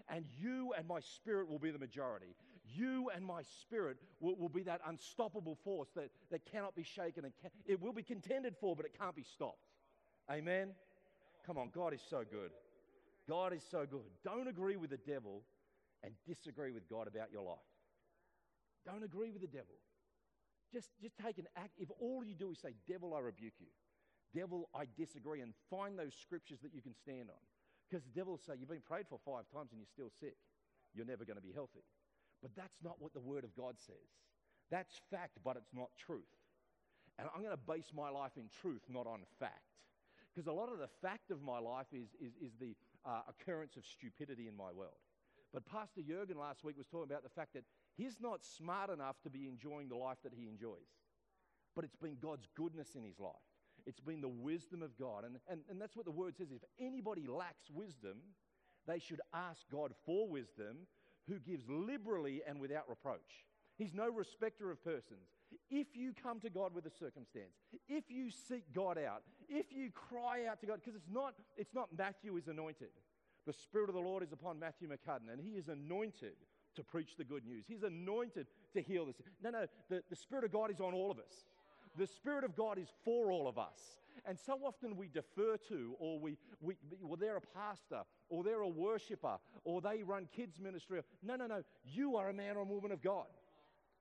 [0.09, 2.35] And you and my spirit will be the majority.
[2.75, 7.25] You and my spirit will, will be that unstoppable force that, that cannot be shaken.
[7.25, 9.69] And can, it will be contended for, but it can't be stopped.
[10.31, 10.71] Amen.
[11.47, 12.51] Come on, God is so good.
[13.29, 14.11] God is so good.
[14.25, 15.43] Don't agree with the devil
[16.03, 17.59] and disagree with God about your life.
[18.85, 19.75] Don't agree with the devil.
[20.73, 21.73] Just, just take an act.
[21.79, 23.67] If all you do is say, Devil, I rebuke you,
[24.35, 27.43] devil, I disagree, and find those scriptures that you can stand on.
[27.89, 30.37] Because the devil will say, You've been prayed for five times and you're still sick.
[30.95, 31.83] You're never going to be healthy.
[32.43, 34.09] But that's not what the Word of God says.
[34.71, 36.25] That's fact, but it's not truth.
[37.19, 39.73] And I'm going to base my life in truth, not on fact.
[40.35, 42.75] Because a lot of the fact of my life is, is, is the
[43.07, 45.01] uh, occurrence of stupidity in my world.
[45.55, 47.65] But Pastor Jurgen last week was talking about the fact that
[47.97, 50.93] he's not smart enough to be enjoying the life that he enjoys.
[51.75, 53.33] But it's been God's goodness in his life.
[53.87, 55.25] It's been the wisdom of God.
[55.25, 56.49] And, and, and that's what the word says.
[56.51, 58.19] If anybody lacks wisdom,
[58.87, 60.87] they should ask God for wisdom,
[61.29, 63.45] who gives liberally and without reproach.
[63.77, 65.29] He's no respecter of persons.
[65.71, 67.53] If you come to God with a circumstance,
[67.89, 71.75] if you seek God out, if you cry out to God, because it's not, it's
[71.75, 72.89] not Matthew is anointed.
[73.47, 76.37] The Spirit of the Lord is upon Matthew McCudden, and he is anointed
[76.75, 77.65] to preach the good news.
[77.69, 79.17] He's anointed to heal this.
[79.43, 81.47] No, no, the, the Spirit of God is on all of us.
[81.97, 84.01] The Spirit of God is for all of us.
[84.25, 88.61] And so often we defer to, or we, we well, they're a pastor, or they're
[88.61, 91.01] a worshiper, or they run kids' ministry.
[91.23, 91.63] No, no, no.
[91.85, 93.27] You are a man or a woman of God,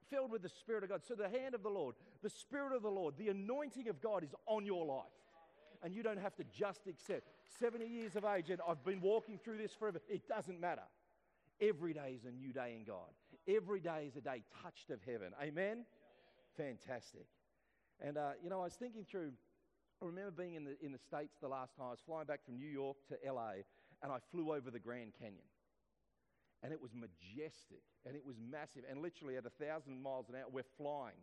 [0.09, 1.01] filled with the Spirit of God.
[1.07, 4.23] So the hand of the Lord, the Spirit of the Lord, the anointing of God
[4.23, 5.05] is on your life.
[5.83, 7.27] And you don't have to just accept.
[7.59, 10.01] 70 years of age, and I've been walking through this forever.
[10.09, 10.81] It doesn't matter.
[11.61, 13.11] Every day is a new day in God.
[13.47, 15.33] Every day is a day touched of heaven.
[15.41, 15.85] Amen?
[16.57, 17.27] Fantastic.
[18.01, 19.31] And, uh, you know, I was thinking through
[20.01, 21.87] I remember being in the, in the States the last time.
[21.87, 23.63] I was flying back from New York to LA,
[24.03, 25.47] and I flew over the Grand Canyon.
[26.63, 28.83] And it was majestic, and it was massive.
[28.89, 31.21] And literally at a thousand miles an hour, we're flying,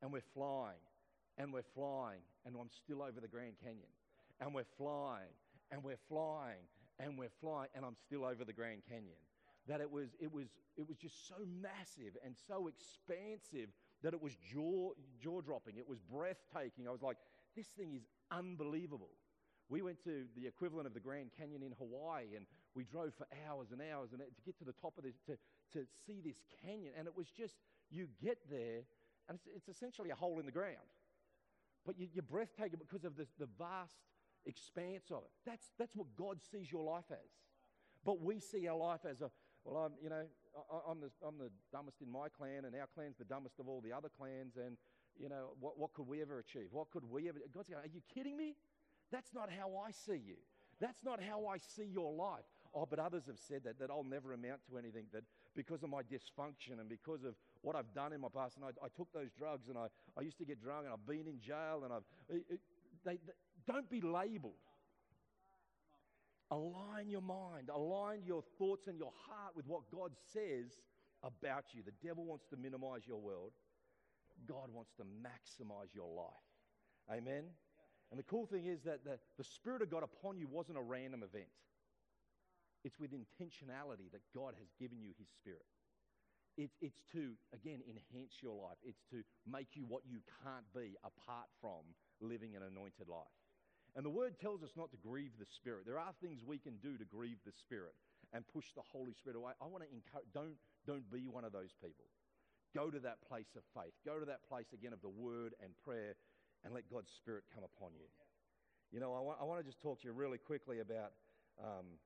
[0.00, 0.80] and we're flying,
[1.36, 3.90] and we're flying, and I'm still over the Grand Canyon.
[4.40, 5.32] And we're flying,
[5.70, 6.64] and we're flying,
[6.98, 9.20] and we're flying, and I'm still over the Grand Canyon.
[9.68, 13.68] That it was, it was, it was just so massive and so expansive
[14.06, 14.90] that it was jaw,
[15.20, 15.78] jaw dropping.
[15.78, 16.86] It was breathtaking.
[16.86, 17.16] I was like,
[17.56, 19.10] this thing is unbelievable.
[19.68, 23.26] We went to the equivalent of the Grand Canyon in Hawaii and we drove for
[23.48, 25.36] hours and hours and to get to the top of this, to,
[25.76, 26.92] to see this canyon.
[26.96, 27.56] And it was just,
[27.90, 28.86] you get there
[29.28, 30.86] and it's, it's essentially a hole in the ground.
[31.84, 33.96] But you, you're breathtaking because of this, the vast
[34.44, 35.32] expanse of it.
[35.44, 37.30] That's, that's what God sees your life as.
[38.04, 39.32] But we see our life as a,
[39.64, 40.22] well, I'm, you know,
[40.56, 43.68] I, am the, I'm the dumbest in my clan and our clan's the dumbest of
[43.68, 44.56] all the other clans.
[44.56, 44.76] And,
[45.20, 46.68] you know, what, what could we ever achieve?
[46.70, 47.38] What could we ever?
[47.52, 48.56] God's going, are you kidding me?
[49.12, 50.36] That's not how I see you.
[50.80, 52.44] That's not how I see your life.
[52.74, 55.22] Oh, but others have said that, that I'll never amount to anything, that
[55.54, 58.68] because of my dysfunction and because of what I've done in my past, and I,
[58.84, 59.86] I took those drugs and I,
[60.18, 62.04] I used to get drunk and I've been in jail and I've.
[62.28, 62.60] It, it,
[63.04, 63.32] they, they,
[63.66, 64.54] don't be labeled.
[66.50, 70.70] Align your mind, align your thoughts and your heart with what God says
[71.24, 71.82] about you.
[71.82, 73.52] The devil wants to minimize your world.
[74.46, 77.18] God wants to maximize your life.
[77.18, 77.44] Amen?
[78.10, 80.82] And the cool thing is that the, the Spirit of God upon you wasn't a
[80.82, 81.50] random event.
[82.84, 85.66] It's with intentionality that God has given you His Spirit.
[86.56, 88.78] It's, it's to, again, enhance your life.
[88.84, 91.82] It's to make you what you can't be apart from
[92.20, 93.26] living an anointed life.
[93.96, 95.88] And the word tells us not to grieve the Spirit.
[95.88, 97.96] There are things we can do to grieve the Spirit
[98.36, 99.56] and push the Holy Spirit away.
[99.56, 102.04] I want to encourage, don't, don't be one of those people.
[102.76, 103.96] Go to that place of faith.
[104.04, 106.12] Go to that place again of the word and prayer
[106.60, 108.04] and let God's Spirit come upon you.
[108.92, 111.16] You know, I want, I want to just talk to you really quickly about,
[111.56, 111.96] um,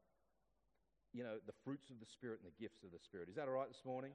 [1.11, 3.27] you know, the fruits of the Spirit and the gifts of the Spirit.
[3.29, 4.15] Is that all right this morning?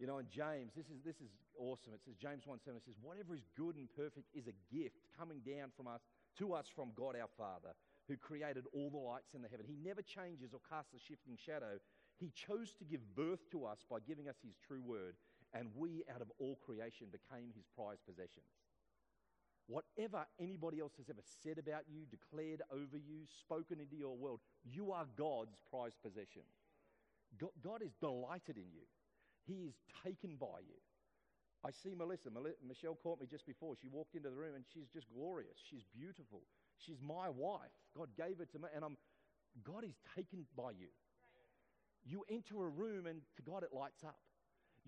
[0.00, 1.92] You know, in James, this is, this is awesome.
[1.92, 5.00] It says, James 1 7, it says, Whatever is good and perfect is a gift
[5.16, 6.04] coming down from us,
[6.38, 7.74] to us from God our Father,
[8.08, 9.66] who created all the lights in the heaven.
[9.66, 11.78] He never changes or casts a shifting shadow.
[12.18, 15.16] He chose to give birth to us by giving us His true word
[15.54, 18.50] and we, out of all creation, became his prized possessions.
[19.68, 24.40] Whatever anybody else has ever said about you, declared over you, spoken into your world,
[24.64, 26.42] you are God's prized possession.
[27.62, 28.86] God is delighted in you,
[29.46, 30.78] He is taken by you.
[31.66, 32.30] I see Melissa.
[32.66, 33.74] Michelle caught me just before.
[33.80, 35.58] She walked into the room and she's just glorious.
[35.68, 36.42] She's beautiful.
[36.78, 37.74] She's my wife.
[37.96, 38.96] God gave her to me, and I'm,
[39.64, 40.88] God is taken by you.
[42.04, 44.16] You enter a room, and to God it lights up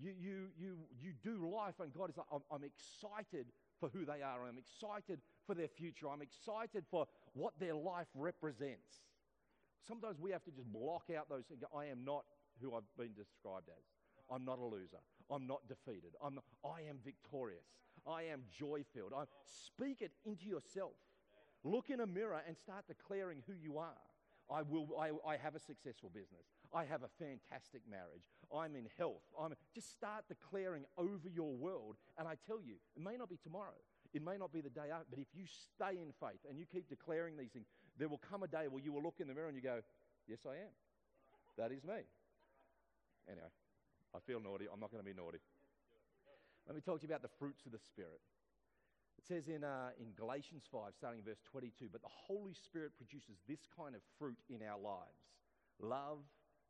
[0.01, 3.47] you, you, you, you do life, and God is like, I'm, I'm excited
[3.79, 4.47] for who they are.
[4.47, 6.07] I'm excited for their future.
[6.09, 9.03] I'm excited for what their life represents.
[9.87, 11.63] Sometimes we have to just block out those things.
[11.75, 12.23] I am not
[12.61, 13.98] who I've been described as.
[14.31, 14.99] I'm not a loser.
[15.31, 16.13] I'm not defeated.
[16.23, 17.65] I'm not, I am victorious.
[18.07, 19.13] I am joy filled.
[19.67, 20.93] Speak it into yourself.
[21.63, 23.97] Look in a mirror and start declaring who you are.
[24.51, 26.45] I, will, I, I have a successful business.
[26.73, 28.25] I have a fantastic marriage.
[28.55, 29.21] I'm in health.
[29.39, 31.97] I'm, just start declaring over your world.
[32.17, 33.77] And I tell you, it may not be tomorrow.
[34.11, 36.65] It may not be the day after, but if you stay in faith and you
[36.65, 37.67] keep declaring these things,
[37.99, 39.81] there will come a day where you will look in the mirror and you go,
[40.27, 40.73] Yes, I am.
[41.57, 42.05] That is me.
[43.27, 43.49] Anyway,
[44.15, 44.65] I feel naughty.
[44.71, 45.39] I'm not going to be naughty.
[46.67, 48.21] Let me talk to you about the fruits of the Spirit.
[49.17, 52.93] It says in, uh, in Galatians 5, starting in verse 22, but the Holy Spirit
[52.95, 55.27] produces this kind of fruit in our lives
[55.81, 56.19] love,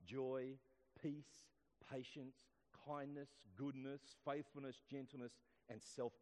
[0.05, 0.57] joy,
[1.01, 1.51] peace,
[1.91, 2.35] patience,
[2.87, 5.33] kindness, goodness, faithfulness, gentleness,
[5.69, 6.13] and self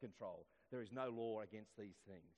[0.00, 0.46] control.
[0.70, 2.32] There is no law against these things.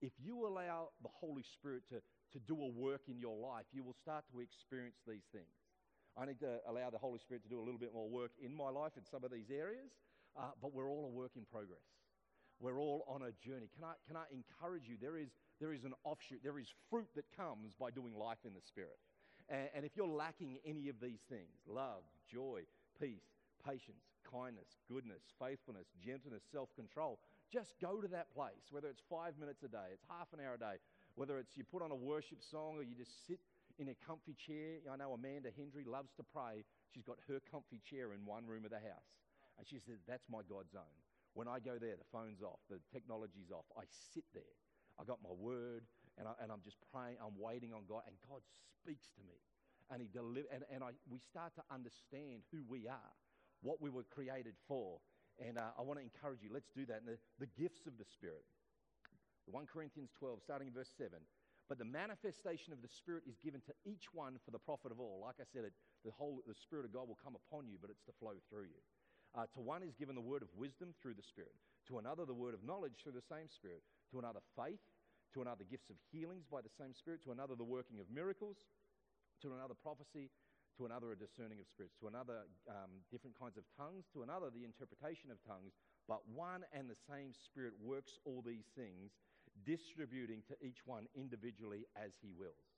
[0.00, 3.82] If you allow the Holy Spirit to, to do a work in your life, you
[3.82, 5.63] will start to experience these things.
[6.16, 8.54] I need to allow the Holy Spirit to do a little bit more work in
[8.54, 9.90] my life in some of these areas,
[10.38, 11.82] uh, but we're all a work in progress.
[12.60, 13.68] We're all on a journey.
[13.74, 14.96] Can I, can I encourage you?
[15.00, 18.54] There is, there is an offshoot, there is fruit that comes by doing life in
[18.54, 18.98] the Spirit.
[19.48, 22.62] And, and if you're lacking any of these things love, joy,
[23.00, 23.26] peace,
[23.66, 27.18] patience, kindness, goodness, faithfulness, gentleness, self control
[27.52, 30.54] Just go to that place, whether it's five minutes a day, it's half an hour
[30.54, 30.76] a day,
[31.14, 33.40] whether it's you put on a worship song or you just sit
[33.78, 34.82] in a comfy chair.
[34.90, 36.64] I know Amanda Hendry loves to pray.
[36.92, 39.10] She's got her comfy chair in one room of the house.
[39.58, 40.98] And she says, That's my God zone.
[41.34, 43.66] When I go there, the phone's off, the technology's off.
[43.74, 43.82] I
[44.14, 44.54] sit there.
[44.94, 45.82] I got my word,
[46.14, 47.18] and, I, and I'm just praying.
[47.18, 48.38] I'm waiting on God, and God
[48.78, 49.34] speaks to me.
[49.90, 53.14] And, he deliver, and, and I, we start to understand who we are,
[53.60, 55.02] what we were created for.
[55.42, 57.02] And uh, I want to encourage you, let's do that.
[57.02, 58.46] And the, the gifts of the Spirit.
[59.50, 61.18] 1 Corinthians 12, starting in verse 7.
[61.68, 65.00] But the manifestation of the Spirit is given to each one for the profit of
[65.00, 65.24] all.
[65.24, 65.72] Like I said, it,
[66.04, 68.68] the whole the Spirit of God will come upon you, but it's to flow through
[68.68, 68.82] you.
[69.34, 71.56] Uh, to one is given the word of wisdom through the Spirit,
[71.88, 74.78] to another, the word of knowledge through the same Spirit, to another, faith,
[75.32, 78.70] to another, gifts of healings by the same Spirit, to another, the working of miracles,
[79.42, 80.30] to another, prophecy,
[80.78, 84.50] to another, a discerning of spirits, to another, um, different kinds of tongues, to another,
[84.54, 85.74] the interpretation of tongues.
[86.06, 89.18] But one and the same Spirit works all these things,
[89.64, 92.74] distributing to each one individually as He wills.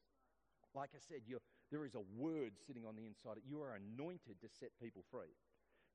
[0.75, 1.25] Like I said,
[1.73, 3.41] there is a word sitting on the inside.
[3.49, 5.33] You are anointed to set people free.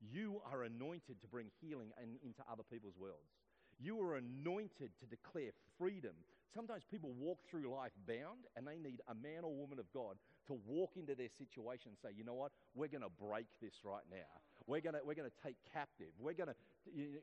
[0.02, 3.30] You are anointed to bring healing in, into other people's worlds.
[3.78, 6.12] You are anointed to declare freedom.
[6.52, 10.16] Sometimes people walk through life bound and they need a man or woman of God
[10.46, 13.74] to walk into their situation and say, you know what, we're going to break this
[13.84, 14.28] right now.
[14.66, 16.10] We're going we're to take captive.
[16.18, 16.56] We're going to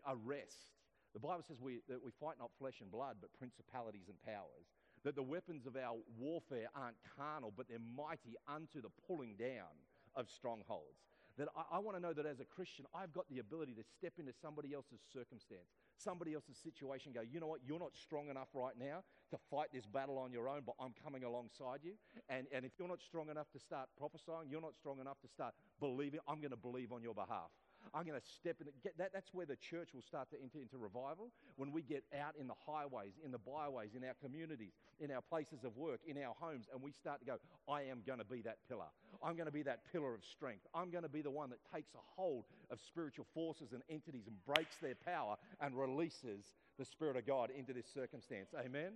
[0.08, 0.79] arrest.
[1.14, 4.70] The Bible says we, that we fight not flesh and blood, but principalities and powers.
[5.04, 9.74] That the weapons of our warfare aren't carnal, but they're mighty unto the pulling down
[10.16, 13.40] of strongholds that I, I want to know that as a Christian, I've got the
[13.40, 17.80] ability to step into somebody else's circumstance, somebody else's situation, go, you know what, you're
[17.80, 19.02] not strong enough right now
[19.32, 21.94] to fight this battle on your own, but I'm coming alongside you.
[22.28, 25.30] And, and if you're not strong enough to start prophesying, you're not strong enough to
[25.30, 27.50] start believing, I'm going to believe on your behalf.
[27.94, 28.68] I'm going to step in.
[28.84, 31.32] Get that, that's where the church will start to enter into revival.
[31.58, 35.22] When we get out in the highways, in the byways, in our communities, in our
[35.22, 38.26] places of work, in our homes, and we start to go, I am going to
[38.26, 38.90] be that pillar.
[39.24, 40.66] I'm going to be that pillar of strength.
[40.74, 44.28] I'm going to be the one that takes a hold of spiritual forces and entities
[44.28, 46.46] and breaks their power and releases
[46.78, 48.50] the Spirit of God into this circumstance.
[48.58, 48.94] Amen?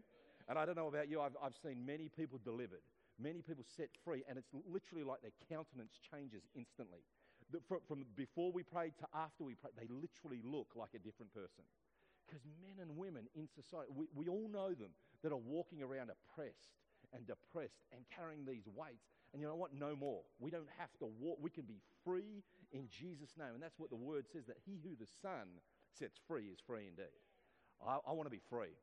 [0.48, 2.84] And I don't know about you, I've, I've seen many people delivered,
[3.20, 7.00] many people set free, and it's literally like their countenance changes instantly
[7.68, 11.34] from, from before we prayed to after we prayed, they literally look like a different
[11.34, 11.64] person.
[12.26, 14.92] Because men and women in society, we, we all know them
[15.22, 16.80] that are walking around oppressed
[17.14, 19.12] and depressed and carrying these weights.
[19.34, 19.74] And you know what?
[19.74, 20.22] No more.
[20.40, 21.38] We don't have to walk.
[21.42, 23.54] We can be free in Jesus' name.
[23.54, 26.88] And that's what the word says that he who the Son sets free is free
[26.88, 27.22] indeed.
[27.86, 28.74] I, I want to be free.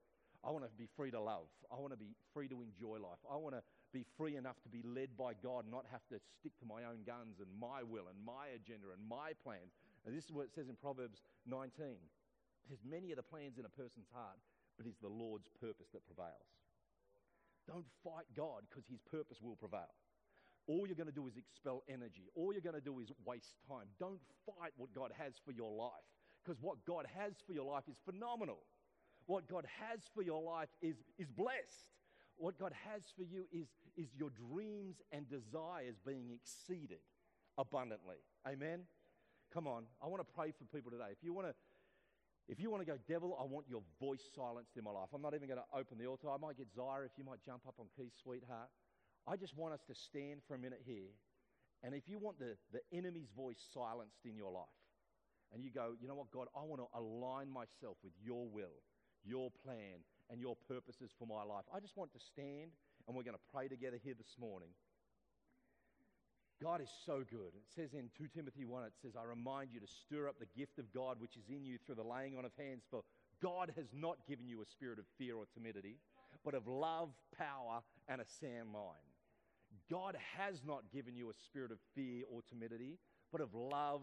[0.45, 1.49] I want to be free to love.
[1.71, 3.21] I want to be free to enjoy life.
[3.31, 3.62] I want to
[3.93, 7.03] be free enough to be led by God, not have to stick to my own
[7.07, 9.74] guns and my will and my agenda and my plans.
[10.07, 11.70] And this is what it says in Proverbs 19.
[11.86, 14.38] It says, Many are the plans in a person's heart,
[14.78, 16.51] but it's the Lord's purpose that prevails.
[17.66, 19.93] Don't fight God because his purpose will prevail.
[20.66, 22.30] All you're going to do is expel energy.
[22.34, 23.91] All you're going to do is waste time.
[23.99, 26.07] Don't fight what God has for your life
[26.43, 28.62] because what God has for your life is phenomenal.
[29.26, 31.91] What God has for your life is, is blessed.
[32.41, 33.68] What God has for you is,
[34.01, 37.05] is your dreams and desires being exceeded
[37.59, 38.16] abundantly.
[38.49, 38.88] Amen?
[39.53, 39.84] Come on.
[40.01, 41.12] I want to pray for people today.
[41.12, 41.55] If you want to
[42.49, 45.11] if you want to go, devil, I want your voice silenced in my life.
[45.14, 46.32] I'm not even going to open the altar.
[46.32, 48.66] I might get Zara if you might jump up on keys, sweetheart.
[49.28, 51.14] I just want us to stand for a minute here.
[51.84, 54.66] And if you want the, the enemy's voice silenced in your life,
[55.53, 58.82] and you go, you know what, God, I want to align myself with your will,
[59.22, 61.64] your plan, and your purposes for my life.
[61.74, 62.70] I just want to stand
[63.07, 64.68] and we're going to pray together here this morning.
[66.62, 67.57] God is so good.
[67.57, 70.51] It says in 2 Timothy 1, it says, I remind you to stir up the
[70.59, 73.03] gift of God which is in you through the laying on of hands, for
[73.43, 75.97] God has not given you a spirit of fear or timidity,
[76.45, 79.09] but of love, power, and a sound mind.
[79.91, 82.99] God has not given you a spirit of fear or timidity,
[83.33, 84.03] but of love,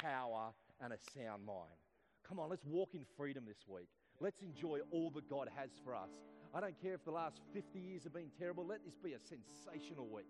[0.00, 1.82] power, and a sound mind.
[2.28, 3.88] Come on, let's walk in freedom this week.
[4.20, 6.10] Let's enjoy all that God has for us.
[6.54, 8.66] I don't care if the last 50 years have been terrible.
[8.66, 10.26] Let this be a sensational week.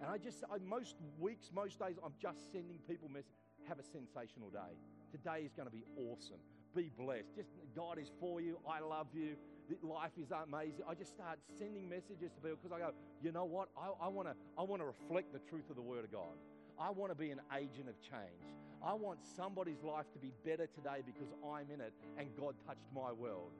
[0.00, 3.36] And I just, I, most weeks, most days, I'm just sending people messages.
[3.68, 4.76] Have a sensational day.
[5.12, 6.40] Today is going to be awesome.
[6.74, 7.36] Be blessed.
[7.36, 8.58] Just God is for you.
[8.68, 9.36] I love you.
[9.82, 10.82] Life is amazing.
[10.88, 12.90] I just start sending messages to people because I go,
[13.22, 13.68] you know what?
[13.78, 16.36] I, want to I wanna reflect the truth of the Word of God.
[16.78, 18.63] I want to be an agent of change.
[18.84, 22.86] I want somebody's life to be better today because I'm in it and God touched
[22.94, 23.50] my world.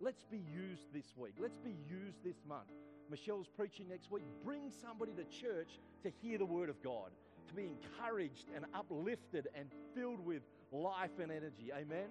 [0.00, 1.34] Let's be used this week.
[1.38, 2.70] Let's be used this month.
[3.10, 4.22] Michelle's preaching next week.
[4.42, 7.10] Bring somebody to church to hear the word of God,
[7.48, 10.42] to be encouraged and uplifted and filled with
[10.72, 11.70] life and energy.
[11.70, 12.08] Amen.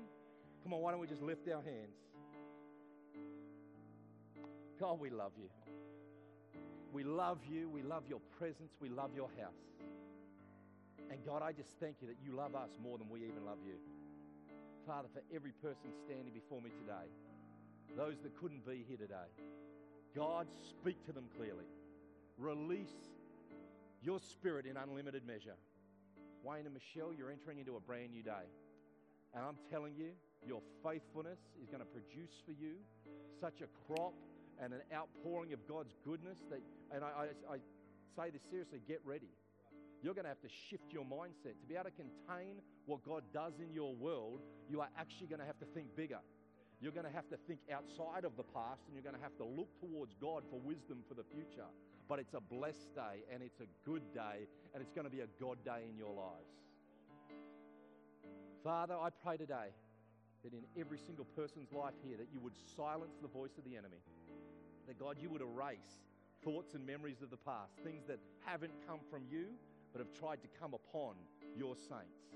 [0.64, 1.98] Come on, why don't we just lift our hands?
[4.80, 5.50] God, we love you.
[6.94, 7.70] We love you.
[7.70, 8.74] We love your presence.
[8.80, 9.81] We love your house.
[11.10, 13.60] And God, I just thank you that you love us more than we even love
[13.66, 13.76] you.
[14.86, 17.08] Father, for every person standing before me today,
[17.96, 19.30] those that couldn't be here today,
[20.16, 21.66] God, speak to them clearly.
[22.38, 22.96] Release
[24.02, 25.56] your spirit in unlimited measure.
[26.44, 28.50] Wayne and Michelle, you're entering into a brand new day.
[29.34, 30.12] And I'm telling you,
[30.46, 32.82] your faithfulness is going to produce for you
[33.40, 34.14] such a crop
[34.62, 36.60] and an outpouring of God's goodness that,
[36.94, 37.58] and I, I, I
[38.18, 39.30] say this seriously, get ready.
[40.02, 41.62] You're going to have to shift your mindset.
[41.62, 45.40] To be able to contain what God does in your world, you are actually going
[45.40, 46.20] to have to think bigger.
[46.82, 49.38] You're going to have to think outside of the past and you're going to have
[49.38, 51.70] to look towards God for wisdom for the future.
[52.10, 55.22] But it's a blessed day and it's a good day and it's going to be
[55.22, 56.58] a God day in your lives.
[58.64, 59.70] Father, I pray today
[60.44, 63.78] that in every single person's life here that you would silence the voice of the
[63.78, 64.02] enemy.
[64.88, 66.02] That God, you would erase
[66.44, 69.54] thoughts and memories of the past, things that haven't come from you
[69.92, 71.16] but have tried to come upon
[71.56, 72.36] your saints,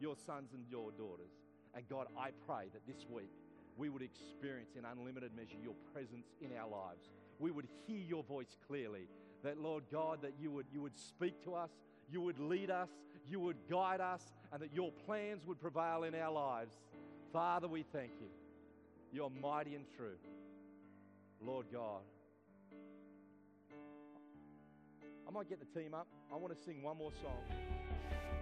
[0.00, 1.30] your sons and your daughters.
[1.74, 3.30] And God, I pray that this week
[3.76, 7.10] we would experience in unlimited measure your presence in our lives.
[7.38, 9.08] We would hear your voice clearly.
[9.44, 11.70] That, Lord God, that you would, you would speak to us,
[12.10, 12.88] you would lead us,
[13.28, 16.74] you would guide us, and that your plans would prevail in our lives.
[17.32, 18.28] Father, we thank you.
[19.12, 20.16] You're mighty and true.
[21.40, 22.00] Lord God.
[25.26, 26.06] I might get the team up.
[26.32, 27.56] I want to sing one more song.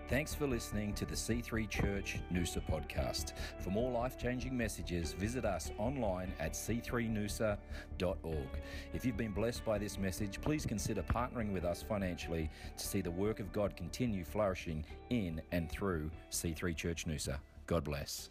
[0.06, 3.32] Thanks for listening to the C3 Church Noosa podcast.
[3.58, 8.36] For more life changing messages, visit us online at c3noosa.org.
[8.92, 13.00] If you've been blessed by this message, please consider partnering with us financially to see
[13.00, 17.38] the work of God continue flourishing in and through C3 Church Noosa.
[17.66, 18.28] God bless.